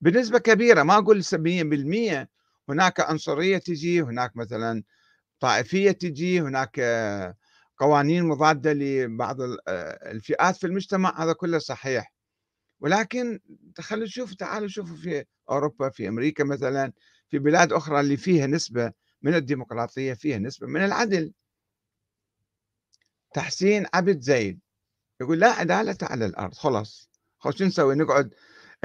بنسبة 0.00 0.38
كبيرة 0.38 0.82
ما 0.82 0.98
أقول 0.98 1.22
100% 1.24 2.28
هناك 2.68 3.00
عنصرية 3.00 3.58
تجي 3.58 4.02
هناك 4.02 4.36
مثلا 4.36 4.82
طائفية 5.40 5.90
تجي 5.90 6.40
هناك 6.40 6.80
قوانين 7.78 8.24
مضادة 8.24 8.72
لبعض 8.72 9.36
الفئات 10.06 10.56
في 10.56 10.66
المجتمع 10.66 11.22
هذا 11.24 11.32
كله 11.32 11.58
صحيح. 11.58 12.12
ولكن 12.80 13.40
خلينا 13.80 14.04
نشوف 14.04 14.34
تعالوا 14.34 14.68
شوفوا 14.68 14.96
في 14.96 15.24
أوروبا 15.50 15.88
في 15.88 16.08
أمريكا 16.08 16.44
مثلا 16.44 16.92
في 17.30 17.38
بلاد 17.38 17.72
أخرى 17.72 18.00
اللي 18.00 18.16
فيها 18.16 18.46
نسبة 18.46 18.92
من 19.22 19.34
الديمقراطية 19.34 20.14
فيها 20.14 20.38
نسبة 20.38 20.66
من 20.66 20.84
العدل. 20.84 21.32
تحسين 23.34 23.86
عبد 23.94 24.20
زيد 24.20 24.60
يقول 25.20 25.40
لا 25.40 25.48
عدالة 25.52 25.96
على 26.02 26.26
الأرض 26.26 26.54
خلاص. 26.54 27.10
خلاص 27.38 27.56
شو 27.56 27.64
نسوي؟ 27.64 27.94
نقعد 27.94 28.34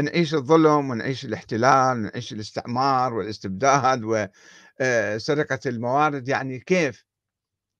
نعيش 0.01 0.33
الظلم 0.33 0.89
ونعيش 0.89 1.25
الاحتلال 1.25 1.97
ونعيش 1.97 2.33
الاستعمار 2.33 3.13
والاستبداد 3.13 4.03
وسرقة 4.03 5.59
آه، 5.65 5.69
الموارد. 5.69 6.27
يعني 6.27 6.59
كيف؟ 6.59 7.05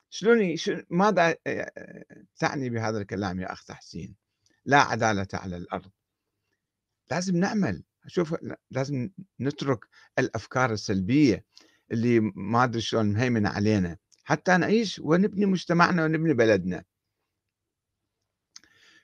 شلون 0.10 0.56
ماذا 0.90 1.36
آه، 1.48 2.04
تعني 2.38 2.70
بهذا 2.70 2.98
الكلام 2.98 3.40
يا 3.40 3.54
أخ 3.54 3.64
تحسين؟ 3.66 4.16
لا 4.66 4.78
عدالة 4.78 5.28
على 5.34 5.58
الأرض. 5.58 5.92
لازم 7.12 7.38
نعمل. 7.38 7.84
شوف 8.08 8.36
لازم 8.72 9.10
نترك 9.40 9.86
الأفكار 10.20 10.74
السلبية 10.74 11.46
اللي 11.92 12.20
ما 12.20 12.64
أدري 12.64 12.82
شلون 12.82 13.06
مهيمنة 13.06 13.50
علينا. 13.50 13.98
حتى 14.24 14.58
نعيش 14.58 15.00
ونبني 15.00 15.46
مجتمعنا 15.46 16.06
ونبني 16.06 16.34
بلدنا. 16.34 16.84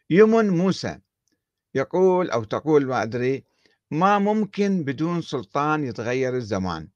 يمن 0.10 0.50
موسى 0.50 1.00
يقول 1.76 2.30
أو 2.30 2.44
تقول 2.44 2.86
ما 2.86 3.04
أدري 3.04 3.44
ما 3.92 4.20
ممكن 4.20 4.84
بدون 4.84 5.22
سلطان 5.22 5.84
يتغير 5.84 6.36
الزمان. 6.36 6.88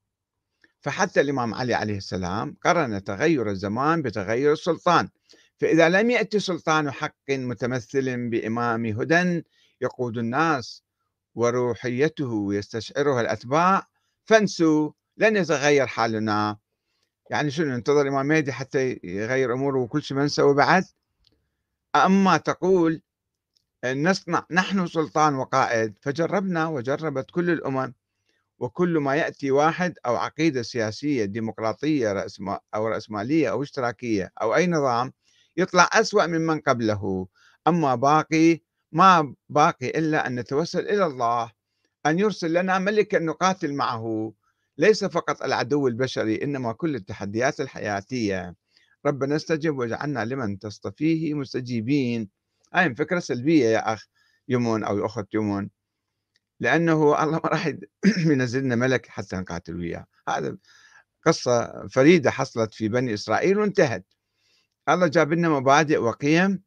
فحتى 0.80 1.20
الإمام 1.20 1.54
علي 1.54 1.74
عليه 1.74 1.96
السلام 1.96 2.56
قرن 2.64 3.04
تغير 3.04 3.50
الزمان 3.50 4.02
بتغير 4.02 4.52
السلطان. 4.52 5.08
فإذا 5.60 5.88
لم 5.88 6.10
يأتي 6.10 6.38
سلطان 6.40 6.90
حق 6.90 7.30
متمثل 7.30 8.28
بإمام 8.30 8.86
هدى 8.86 9.42
يقود 9.80 10.18
الناس 10.18 10.82
وروحيته 11.34 12.54
يستشعرها 12.54 13.20
الأتباع 13.20 13.86
فانسوا 14.24 14.90
لن 15.16 15.36
يتغير 15.36 15.86
حالنا. 15.86 16.56
يعني 17.30 17.50
شنو 17.50 17.66
ننتظر 17.66 18.02
الإمام 18.02 18.26
مهدي 18.26 18.52
حتى 18.52 19.00
يغير 19.04 19.54
أموره 19.54 19.78
وكل 19.80 20.02
شيء 20.02 20.16
ما 20.16 20.24
نسوي 20.24 20.54
بعد 20.54 20.84
أما 21.96 22.36
تقول 22.36 23.02
نصنع 23.84 24.46
نحن 24.50 24.86
سلطان 24.86 25.34
وقائد 25.34 25.94
فجربنا 26.02 26.66
وجربت 26.68 27.30
كل 27.30 27.50
الأمم 27.50 27.94
وكل 28.58 28.98
ما 28.98 29.16
يأتي 29.16 29.50
واحد 29.50 29.94
أو 30.06 30.16
عقيدة 30.16 30.62
سياسية 30.62 31.24
ديمقراطية 31.24 32.26
أو 32.74 32.88
رأسمالية 32.88 33.50
أو 33.50 33.62
اشتراكية 33.62 34.32
أو 34.42 34.54
أي 34.54 34.66
نظام 34.66 35.12
يطلع 35.56 35.90
أسوأ 35.92 36.26
ممن 36.26 36.60
قبله. 36.60 37.26
أما 37.68 37.94
باقي 37.94 38.60
ما 38.92 39.34
باقي 39.48 39.88
إلا 39.88 40.26
أن 40.26 40.34
نتوسل 40.34 40.88
إلى 40.88 41.06
الله 41.06 41.52
أن 42.06 42.18
يرسل 42.18 42.52
لنا 42.52 42.78
ملكا 42.78 43.18
نقاتل 43.18 43.74
معه. 43.74 44.32
ليس 44.78 45.04
فقط 45.04 45.42
العدو 45.42 45.88
البشري 45.88 46.42
إنما 46.42 46.72
كل 46.72 46.94
التحديات 46.94 47.60
الحياتية. 47.60 48.54
ربنا 49.06 49.36
استجب 49.36 49.78
وجعلنا 49.78 50.24
لمن 50.24 50.58
تصطفيه 50.58 51.34
مستجيبين. 51.34 52.28
هاي 52.74 52.94
فكرة 52.94 53.18
سلبية 53.18 53.66
يا 53.66 53.92
أخ 53.92 54.06
يمون 54.48 54.84
أو 54.84 55.06
أخت 55.06 55.34
يمون 55.34 55.70
لأنه 56.60 56.94
الله 57.22 57.40
ما 57.44 57.48
راح 57.48 57.66
ينزل 58.32 58.62
لنا 58.62 58.76
ملك 58.76 59.06
حتى 59.06 59.36
نقاتل 59.36 59.76
وياه. 59.76 60.06
هذا 60.28 60.56
قصة 61.26 61.86
فريدة 61.88 62.30
حصلت 62.30 62.74
في 62.74 62.88
بني 62.88 63.14
إسرائيل 63.14 63.58
وانتهت. 63.58 64.04
الله 64.88 65.06
جاب 65.06 65.32
لنا 65.32 65.48
مبادئ 65.48 65.98
وقيم 65.98 66.62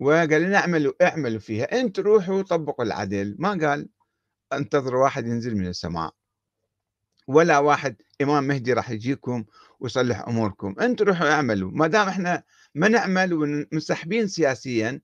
وقال 0.00 0.42
لنا 0.42 0.58
اعملوا 0.58 0.92
اعملوا 1.02 1.40
فيها. 1.40 1.80
انت 1.80 2.00
روحوا 2.00 2.42
طبقوا 2.42 2.84
العدل. 2.84 3.36
ما 3.38 3.50
قال 3.50 3.88
انتظروا 4.52 5.02
واحد 5.02 5.26
ينزل 5.26 5.56
من 5.56 5.66
السماء. 5.66 6.14
ولا 7.26 7.58
واحد 7.58 8.02
إمام 8.22 8.44
مهدي 8.44 8.72
راح 8.72 8.90
يجيكم 8.90 9.44
ويصلح 9.80 10.20
أموركم. 10.28 10.74
أنتم 10.80 11.04
روحوا 11.04 11.30
اعملوا. 11.30 11.70
ما 11.70 11.86
دام 11.86 12.08
إحنا 12.08 12.42
ما 12.74 12.88
نعمل 12.88 13.32
ومنسحبين 13.32 14.26
سياسيا 14.26 15.00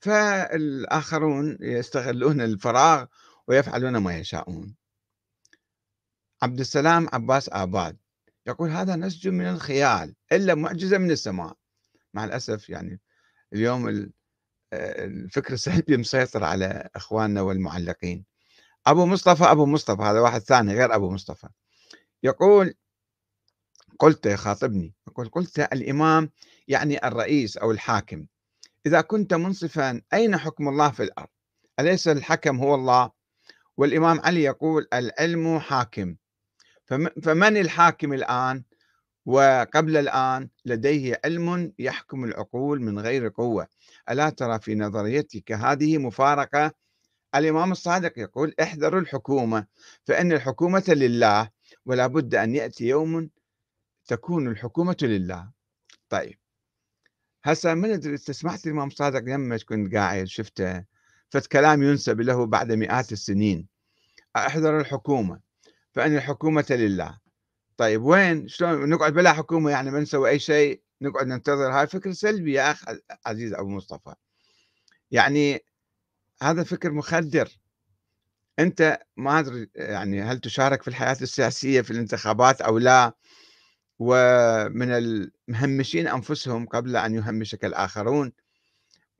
فالآخرون 0.00 1.58
يستغلون 1.60 2.40
الفراغ 2.40 3.06
ويفعلون 3.48 3.96
ما 3.96 4.18
يشاءون. 4.18 4.76
عبد 6.42 6.60
السلام 6.60 7.08
عباس 7.12 7.48
آباد 7.48 7.96
يقول 8.46 8.70
هذا 8.70 8.96
نسج 8.96 9.28
من 9.28 9.46
الخيال 9.46 10.14
إلا 10.32 10.54
معجزة 10.54 10.98
من 10.98 11.10
السماء. 11.10 11.56
مع 12.14 12.24
الأسف 12.24 12.70
يعني 12.70 13.00
اليوم 13.52 14.10
الفكر 14.72 15.54
السلبي 15.58 15.96
مسيطر 15.96 16.44
على 16.44 16.88
إخواننا 16.96 17.42
والمعلقين. 17.42 18.24
أبو 18.86 19.06
مصطفى 19.06 19.44
أبو 19.44 19.66
مصطفى 19.66 20.02
هذا 20.02 20.20
واحد 20.20 20.40
ثاني 20.40 20.74
غير 20.74 20.94
أبو 20.94 21.10
مصطفى. 21.10 21.48
يقول 22.22 22.74
قلت 23.98 24.26
يخاطبني 24.26 24.94
يقول 25.08 25.28
قلت 25.28 25.58
الإمام 25.58 26.30
يعني 26.68 27.06
الرئيس 27.06 27.56
أو 27.56 27.70
الحاكم. 27.70 28.26
إذا 28.86 29.00
كنت 29.00 29.34
منصفا 29.34 30.02
أين 30.14 30.36
حكم 30.36 30.68
الله 30.68 30.90
في 30.90 31.02
الأرض؟ 31.02 31.28
أليس 31.80 32.08
الحكم 32.08 32.58
هو 32.58 32.74
الله؟ 32.74 33.10
والإمام 33.76 34.20
علي 34.20 34.42
يقول 34.42 34.86
العلم 34.92 35.58
حاكم. 35.58 36.16
فمن 37.22 37.56
الحاكم 37.56 38.12
الآن؟ 38.12 38.64
وقبل 39.26 39.96
الآن 39.96 40.48
لديه 40.64 41.20
علم 41.24 41.72
يحكم 41.78 42.24
العقول 42.24 42.82
من 42.82 42.98
غير 42.98 43.28
قوة. 43.28 43.68
ألا 44.10 44.30
ترى 44.30 44.58
في 44.58 44.74
نظريتك 44.74 45.52
هذه 45.52 45.98
مفارقة؟ 45.98 46.72
الإمام 47.34 47.72
الصادق 47.72 48.18
يقول 48.18 48.54
احذروا 48.62 49.00
الحكومة 49.00 49.66
فإن 50.04 50.32
الحكومة 50.32 50.84
لله 50.88 51.50
ولا 51.86 52.06
بد 52.06 52.34
أن 52.34 52.54
يأتي 52.54 52.84
يوم 52.86 53.30
تكون 54.06 54.48
الحكومة 54.48 54.96
لله. 55.02 55.50
طيب. 56.08 56.38
هسه 57.46 57.74
من 57.74 58.16
سمعت 58.16 58.66
الامام 58.66 58.90
صادق 58.90 59.32
يمك 59.32 59.62
كنت 59.62 59.94
قاعد 59.94 60.24
شفته 60.24 60.84
فت 61.30 61.46
كلام 61.46 61.82
ينسب 61.82 62.20
له 62.20 62.46
بعد 62.46 62.72
مئات 62.72 63.12
السنين. 63.12 63.66
احذر 64.36 64.80
الحكومة. 64.80 65.40
فان 65.92 66.16
الحكومة 66.16 66.66
لله. 66.70 67.18
طيب 67.76 68.02
وين؟ 68.02 68.48
شلون؟ 68.48 68.88
نقعد 68.88 69.12
بلا 69.12 69.32
حكومة 69.32 69.70
يعني 69.70 69.90
ما 69.90 70.00
نسوي 70.00 70.30
أي 70.30 70.38
شيء 70.38 70.82
نقعد 71.02 71.26
ننتظر. 71.26 71.72
هاي 71.72 71.86
فكر 71.86 72.12
سلبي 72.12 72.52
يا 72.52 72.70
أخ 72.70 72.84
عزيز 73.26 73.54
أبو 73.54 73.68
مصطفى. 73.68 74.14
يعني 75.10 75.64
هذا 76.42 76.64
فكر 76.64 76.92
مخدر. 76.92 77.58
أنت 78.58 78.98
ما 79.16 79.38
أدري 79.38 79.70
يعني 79.74 80.22
هل 80.22 80.38
تشارك 80.38 80.82
في 80.82 80.88
الحياة 80.88 81.16
السياسية 81.22 81.80
في 81.80 81.90
الانتخابات 81.90 82.60
أو 82.60 82.78
لا؟ 82.78 83.14
ومن 83.98 84.90
المهمشين 84.90 86.08
أنفسهم 86.08 86.66
قبل 86.66 86.96
أن 86.96 87.14
يهمشك 87.14 87.64
الآخرون. 87.64 88.32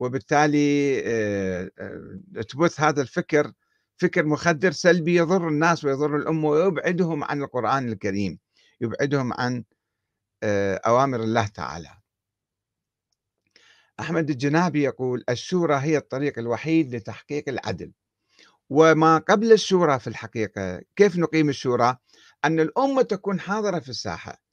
وبالتالي 0.00 1.00
آه، 1.06 1.70
آه، 1.78 2.42
تبث 2.42 2.80
هذا 2.80 3.02
الفكر 3.02 3.52
فكر 3.96 4.26
مخدر 4.26 4.72
سلبي 4.72 5.16
يضر 5.16 5.48
الناس 5.48 5.84
ويضر 5.84 6.16
الأمة 6.16 6.48
ويبعدهم 6.48 7.24
عن 7.24 7.42
القرآن 7.42 7.88
الكريم 7.88 8.38
يبعدهم 8.80 9.32
عن 9.32 9.64
آه، 10.42 10.80
أوامر 10.86 11.22
الله 11.22 11.46
تعالى. 11.46 11.90
أحمد 14.00 14.30
الجنابي 14.30 14.82
يقول 14.82 15.24
الشورى 15.28 15.76
هي 15.76 15.96
الطريق 15.96 16.38
الوحيد 16.38 16.94
لتحقيق 16.94 17.48
العدل. 17.48 17.92
وما 18.70 19.18
قبل 19.18 19.52
الشورى 19.52 19.98
في 19.98 20.06
الحقيقة 20.06 20.82
كيف 20.96 21.16
نقيم 21.16 21.48
الشورى؟ 21.48 21.96
أن 22.44 22.60
الأمة 22.60 23.02
تكون 23.02 23.40
حاضرة 23.40 23.78
في 23.78 23.88
الساحة. 23.88 24.45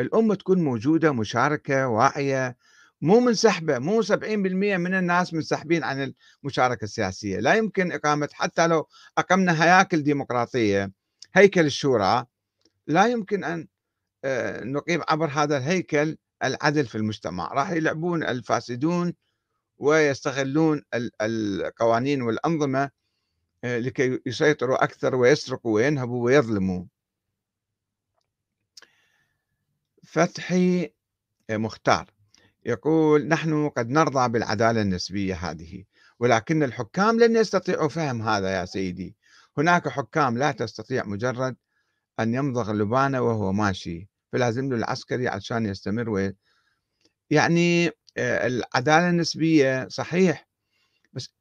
الأمة 0.00 0.34
تكون 0.34 0.64
موجودة 0.64 1.12
مشاركة 1.12 1.88
واعية 1.88 2.56
مو 3.00 3.20
منسحبة 3.20 3.78
مو 3.78 4.02
70% 4.02 4.06
من 4.76 4.94
الناس 4.94 5.34
منسحبين 5.34 5.84
عن 5.84 6.14
المشاركة 6.44 6.84
السياسية. 6.84 7.38
لا 7.40 7.54
يمكن 7.54 7.92
إقامة 7.92 8.28
حتى 8.32 8.66
لو 8.66 8.88
أقمنا 9.18 9.64
هياكل 9.64 10.02
ديمقراطية 10.02 10.92
هيكل 11.34 11.66
الشورى 11.66 12.24
لا 12.86 13.06
يمكن 13.06 13.44
أن 13.44 13.68
آه، 14.24 14.64
نقيم 14.64 15.00
عبر 15.08 15.30
هذا 15.30 15.56
الهيكل 15.56 16.16
العدل 16.44 16.86
في 16.86 16.94
المجتمع. 16.94 17.52
راح 17.52 17.70
يلعبون 17.70 18.24
الفاسدون 18.24 19.14
ويستغلون 19.78 20.82
القوانين 21.22 22.22
والأنظمة 22.22 22.90
آه، 23.64 23.78
لكي 23.78 24.20
يسيطروا 24.26 24.84
أكثر 24.84 25.14
ويسرقوا 25.14 25.74
وينهبوا 25.74 26.24
ويظلموا. 26.24 26.84
فتحي 30.10 30.92
آه، 31.50 31.56
مختار. 31.56 32.10
يقول 32.66 33.28
نحن 33.28 33.68
قد 33.68 33.90
نرضى 33.90 34.28
بالعدالة 34.28 34.82
النسبية 34.82 35.34
هذه 35.34 35.84
ولكن 36.20 36.62
الحكام 36.62 37.20
لن 37.20 37.36
يستطيعوا 37.36 37.88
فهم 37.88 38.22
هذا 38.22 38.50
يا 38.60 38.64
سيدي. 38.64 39.16
هناك 39.58 39.88
حكام 39.88 40.38
لا 40.38 40.52
تستطيع 40.52 41.04
مجرد 41.04 41.56
أن 42.20 42.34
يمضغ 42.34 42.70
اللبانة 42.70 43.20
وهو 43.20 43.52
ماشي 43.52 44.08
فلازم 44.32 44.70
له 44.70 44.76
العسكري 44.76 45.28
عشان 45.28 45.66
يستمر 45.66 46.10
و... 46.10 46.32
يعني 47.30 47.86
آه، 48.16 48.46
العدالة 48.46 49.10
النسبية 49.10 49.88
صحيح 49.88 50.48
بس 51.12 51.34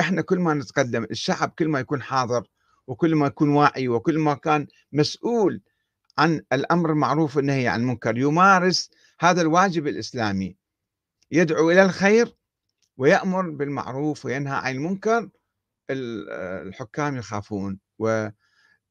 إحنا 0.00 0.22
كل 0.22 0.38
ما 0.38 0.54
نتقدم 0.54 1.04
الشعب 1.04 1.54
كل 1.58 1.68
ما 1.68 1.80
يكون 1.80 2.02
حاضر 2.02 2.46
وكل 2.86 3.14
ما 3.14 3.26
يكون 3.26 3.48
واعي 3.48 3.88
وكل 3.88 4.18
ما 4.18 4.34
كان 4.34 4.66
مسؤول 4.92 5.62
عن 6.18 6.42
الأمر 6.52 6.90
المعروف 6.90 7.36
والنهي 7.36 7.68
عن 7.68 7.80
المنكر. 7.80 8.18
يمارس 8.18 8.90
هذا 9.20 9.40
الواجب 9.40 9.86
الإسلامي. 9.86 10.56
يدعو 11.30 11.70
إلى 11.70 11.82
الخير 11.82 12.36
ويأمر 12.96 13.50
بالمعروف 13.50 14.24
وينهى 14.24 14.56
عن 14.56 14.74
المنكر. 14.74 15.30
الحكام 15.90 17.16
يخافون 17.16 17.78
و 17.98 18.28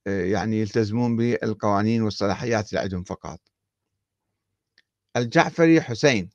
يعني 0.05 0.61
يلتزمون 0.61 1.15
بالقوانين 1.15 2.01
والصلاحيات 2.01 2.69
اللي 2.69 2.79
عندهم 2.79 3.03
فقط. 3.03 3.39
الجعفري 5.17 5.81
حسين 5.81 6.29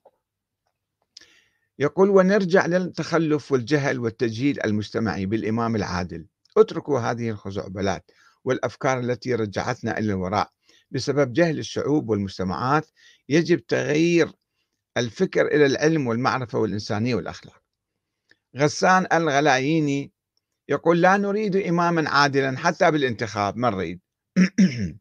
يقول 1.78 2.10
ونرجع 2.10 2.66
للتخلف 2.66 3.52
والجهل 3.52 3.98
والتجهيل 3.98 4.64
المجتمعي 4.64 5.26
بالإمام 5.26 5.76
العادل. 5.76 6.26
اتركوا 6.56 7.00
هذه 7.00 7.30
الخزعبلات 7.30 8.10
والأفكار 8.44 9.00
التي 9.00 9.34
رجعتنا 9.34 9.98
إلى 9.98 10.12
الوراء. 10.12 10.52
بسبب 10.90 11.32
جهل 11.32 11.58
الشعوب 11.58 12.08
والمجتمعات 12.08 12.86
يجب 13.28 13.66
تغيير 13.66 14.32
الفكر 14.96 15.46
إلى 15.46 15.66
العلم 15.66 16.06
والمعرفة 16.06 16.58
والإنسانية 16.58 17.14
والأخلاق. 17.14 17.62
غسان 18.56 19.06
الغلاييني 19.12 20.12
يقول 20.68 21.00
لا 21.02 21.16
نريد 21.16 21.56
إماما 21.56 22.10
عادلا 22.10 22.58
حتى 22.58 22.90
بالانتخاب 22.90 23.56
ما 23.56 23.70
نريد؟ 23.70 24.00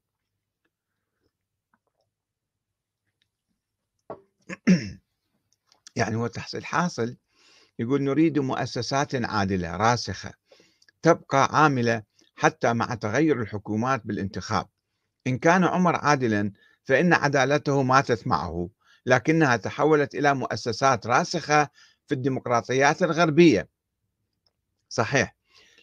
يعني 5.95 6.15
هو 6.15 6.27
تحصيل 6.27 6.65
حاصل 6.65 7.17
يقول 7.79 8.03
نريد 8.03 8.39
مؤسسات 8.39 9.15
عادلة 9.15 9.77
راسخة 9.77 10.33
تبقى 11.01 11.49
عاملة 11.51 12.03
حتى 12.35 12.73
مع 12.73 12.95
تغير 12.95 13.41
الحكومات 13.41 14.01
بالانتخاب. 14.05 14.67
إن 15.27 15.37
كان 15.37 15.63
عمر 15.63 15.95
عادلا 15.95 16.51
فإن 16.83 17.13
عدالته 17.13 17.83
ماتت 17.83 18.27
معه 18.27 18.69
لكنها 19.05 19.57
تحولت 19.57 20.15
إلى 20.15 20.35
مؤسسات 20.35 21.07
راسخة 21.07 21.69
في 22.07 22.15
الديمقراطيات 22.15 23.03
الغربية. 23.03 23.69
صحيح 24.89 25.35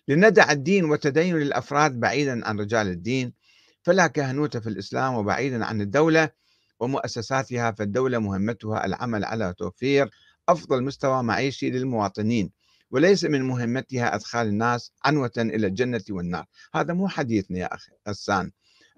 لندع 0.08 0.52
الدين 0.52 0.84
وتدين 0.84 1.36
الأفراد 1.36 2.00
بعيدا 2.00 2.48
عن 2.48 2.60
رجال 2.60 2.86
الدين 2.86 3.32
فلا 3.82 4.06
كهنوت 4.06 4.56
في 4.56 4.68
الإسلام 4.68 5.14
وبعيدا 5.14 5.64
عن 5.64 5.80
الدولة 5.80 6.30
ومؤسساتها 6.80 7.70
فالدولة 7.70 8.18
مهمتها 8.18 8.86
العمل 8.86 9.24
على 9.24 9.54
توفير 9.58 10.10
أفضل 10.48 10.84
مستوى 10.84 11.22
معيشي 11.22 11.70
للمواطنين 11.70 12.50
وليس 12.90 13.24
من 13.24 13.42
مهمتها 13.42 14.14
أدخال 14.14 14.46
الناس 14.46 14.92
عنوة 15.04 15.32
إلى 15.36 15.66
الجنة 15.66 16.04
والنار. 16.10 16.44
هذا 16.74 16.94
مو 16.94 17.08
حديثنا 17.08 17.58
يا 17.58 17.74
أخي 17.74 17.92
غسان. 18.08 18.50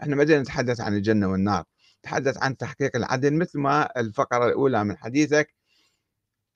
إحنا 0.02 0.16
ما 0.16 0.24
نتحدث 0.24 0.80
عن 0.80 0.94
الجنة 0.96 1.28
والنار 1.28 1.64
نتحدث 2.00 2.38
عن 2.38 2.56
تحقيق 2.56 2.96
العدل 2.96 3.34
مثل 3.34 3.58
ما 3.58 4.00
الفقرة 4.00 4.46
الأولى 4.46 4.84
من 4.84 4.96
حديثك 4.96 5.54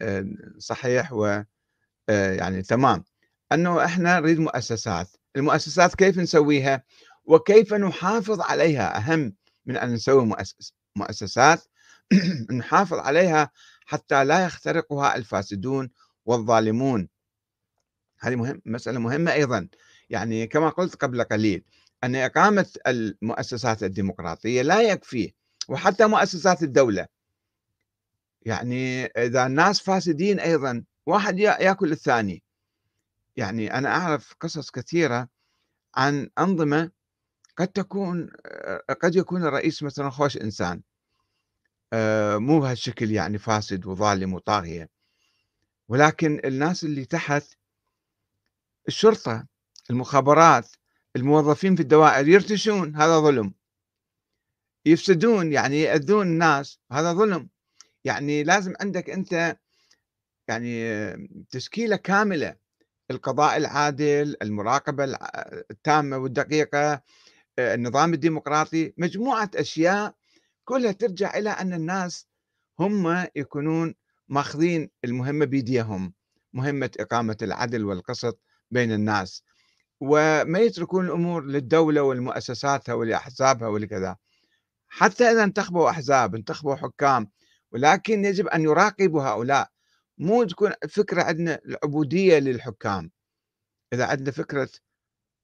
آه، 0.02 0.26
صحيح 0.58 1.12
و 1.12 1.42
آه، 2.08 2.32
يعني 2.34 2.62
تمام. 2.62 3.04
أنه 3.52 3.84
إحنا 3.84 4.20
نريد 4.20 4.38
مؤسسات 4.38 5.08
المؤسسات 5.36 5.94
كيف 5.94 6.18
نسويها؟ 6.18 6.84
وكيف 7.24 7.74
نحافظ 7.74 8.40
عليها؟ 8.40 8.96
أهم 8.98 9.34
من 9.66 9.76
أن 9.76 9.92
نسوي 9.92 10.24
مؤسس 10.26 10.74
مؤسسات 10.96 11.64
نحافظ 12.60 12.98
عليها 12.98 13.50
حتى 13.86 14.24
لا 14.24 14.44
يخترقها 14.44 15.16
الفاسدون 15.16 15.90
والظالمون. 16.26 17.08
هذه 18.20 18.36
مهم 18.36 18.62
مسألة 18.66 18.98
مهمة 18.98 19.32
أيضا. 19.32 19.68
يعني 20.10 20.46
كما 20.46 20.68
قلت 20.68 20.94
قبل 20.94 21.24
قليل 21.24 21.64
أن 22.04 22.16
إقامة 22.16 22.66
المؤسسات 22.86 23.82
الديمقراطية 23.82 24.62
لا 24.62 24.82
يكفي 24.82 25.32
وحتى 25.68 26.06
مؤسسات 26.06 26.62
الدولة. 26.62 27.06
يعني 28.42 29.04
إذا 29.04 29.46
الناس 29.46 29.80
فاسدين 29.80 30.40
أيضا 30.40 30.84
واحد 31.06 31.38
يأكل 31.38 31.92
الثاني. 31.92 32.42
يعني 33.36 33.74
أنا 33.78 33.88
أعرف 33.88 34.34
قصص 34.40 34.70
كثيرة 34.70 35.28
عن 35.94 36.30
أنظمة 36.38 36.90
قد 37.56 37.68
تكون 37.68 38.30
قد 39.02 39.16
يكون 39.16 39.44
الرئيس 39.44 39.82
مثلا 39.82 40.10
خوش 40.10 40.36
إنسان. 40.36 40.82
مو 42.38 42.60
بهالشكل 42.60 43.10
يعني 43.10 43.38
فاسد 43.38 43.86
وظالم 43.86 44.34
وطاغية. 44.34 44.88
ولكن 45.88 46.40
الناس 46.44 46.84
اللي 46.84 47.04
تحت 47.04 47.44
الشرطة 48.88 49.46
المخابرات 49.90 50.68
الموظفين 51.16 51.76
في 51.76 51.82
الدوائر 51.82 52.28
يرتشون 52.28 52.96
هذا 52.96 53.18
ظلم. 53.20 53.54
يفسدون 54.86 55.52
يعني 55.52 55.80
يأذون 55.80 56.26
الناس 56.26 56.80
هذا 56.92 57.12
ظلم. 57.12 57.48
يعني 58.04 58.44
لازم 58.44 58.74
عندك 58.80 59.10
أنت 59.10 59.56
يعني 60.48 61.12
تشكيلة 61.50 61.96
كاملة. 61.96 62.56
القضاء 63.10 63.56
العادل 63.56 64.36
المراقبة 64.42 65.04
التامة 65.70 66.16
والدقيقة 66.16 67.02
النظام 67.58 68.14
الديمقراطي 68.14 68.92
مجموعة 68.98 69.50
أشياء 69.56 70.14
كلها 70.64 70.92
ترجع 70.92 71.38
إلى 71.38 71.50
أن 71.50 71.72
الناس 71.72 72.26
هم 72.78 73.26
يكونون 73.36 73.94
ماخذين 74.28 74.90
المهمة 75.04 75.44
بيديهم 75.44 76.14
مهمة 76.52 76.90
إقامة 77.00 77.36
العدل 77.42 77.84
والقسط 77.84 78.40
بين 78.70 78.92
الناس. 78.92 79.42
وما 80.00 80.58
يتركون 80.58 81.06
الأمور 81.06 81.44
للدولة 81.44 82.02
والمؤسساتها 82.02 82.94
ولأحزابها 82.94 83.68
ولكذا. 83.68 84.16
حتى 84.88 85.24
إذا 85.24 85.44
انتخبوا 85.44 85.90
أحزاب 85.90 86.34
انتخبوا 86.34 86.76
حكام 86.76 87.30
ولكن 87.72 88.24
يجب 88.24 88.46
أن 88.46 88.62
يراقبوا 88.62 89.22
هؤلاء. 89.22 89.70
مو 90.18 90.44
تكون 90.44 90.72
فكرة 90.88 91.22
عندنا 91.22 91.60
العبودية 91.66 92.38
للحكام. 92.38 93.10
إذا 93.92 94.06
عندنا 94.06 94.30
فكرة 94.30 94.68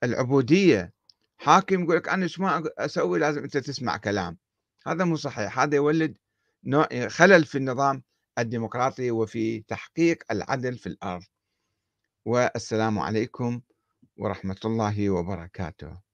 العبودية 0.02 0.92
حاكم 1.38 1.82
يقول 1.82 1.96
لك 1.96 2.08
أنا 2.08 2.22
إيش 2.22 2.40
ما 2.40 2.64
أسوي؟ 2.78 3.18
لازم 3.18 3.42
أنت 3.42 3.56
تسمع 3.56 3.96
كلام. 3.96 4.38
هذا 4.86 5.04
مو 5.04 5.16
صحيح. 5.16 5.58
هذا 5.58 5.76
يولد 5.76 6.16
نوع 6.64 6.88
خلل 7.08 7.44
في 7.44 7.58
النظام 7.58 8.02
الديمقراطي 8.38 9.10
وفي 9.10 9.60
تحقيق 9.60 10.24
العدل 10.30 10.78
في 10.78 10.86
الأرض. 10.86 11.24
والسلام 12.24 12.98
عليكم 12.98 13.60
ورحمة 14.16 14.56
الله 14.64 15.10
وبركاته. 15.10 16.05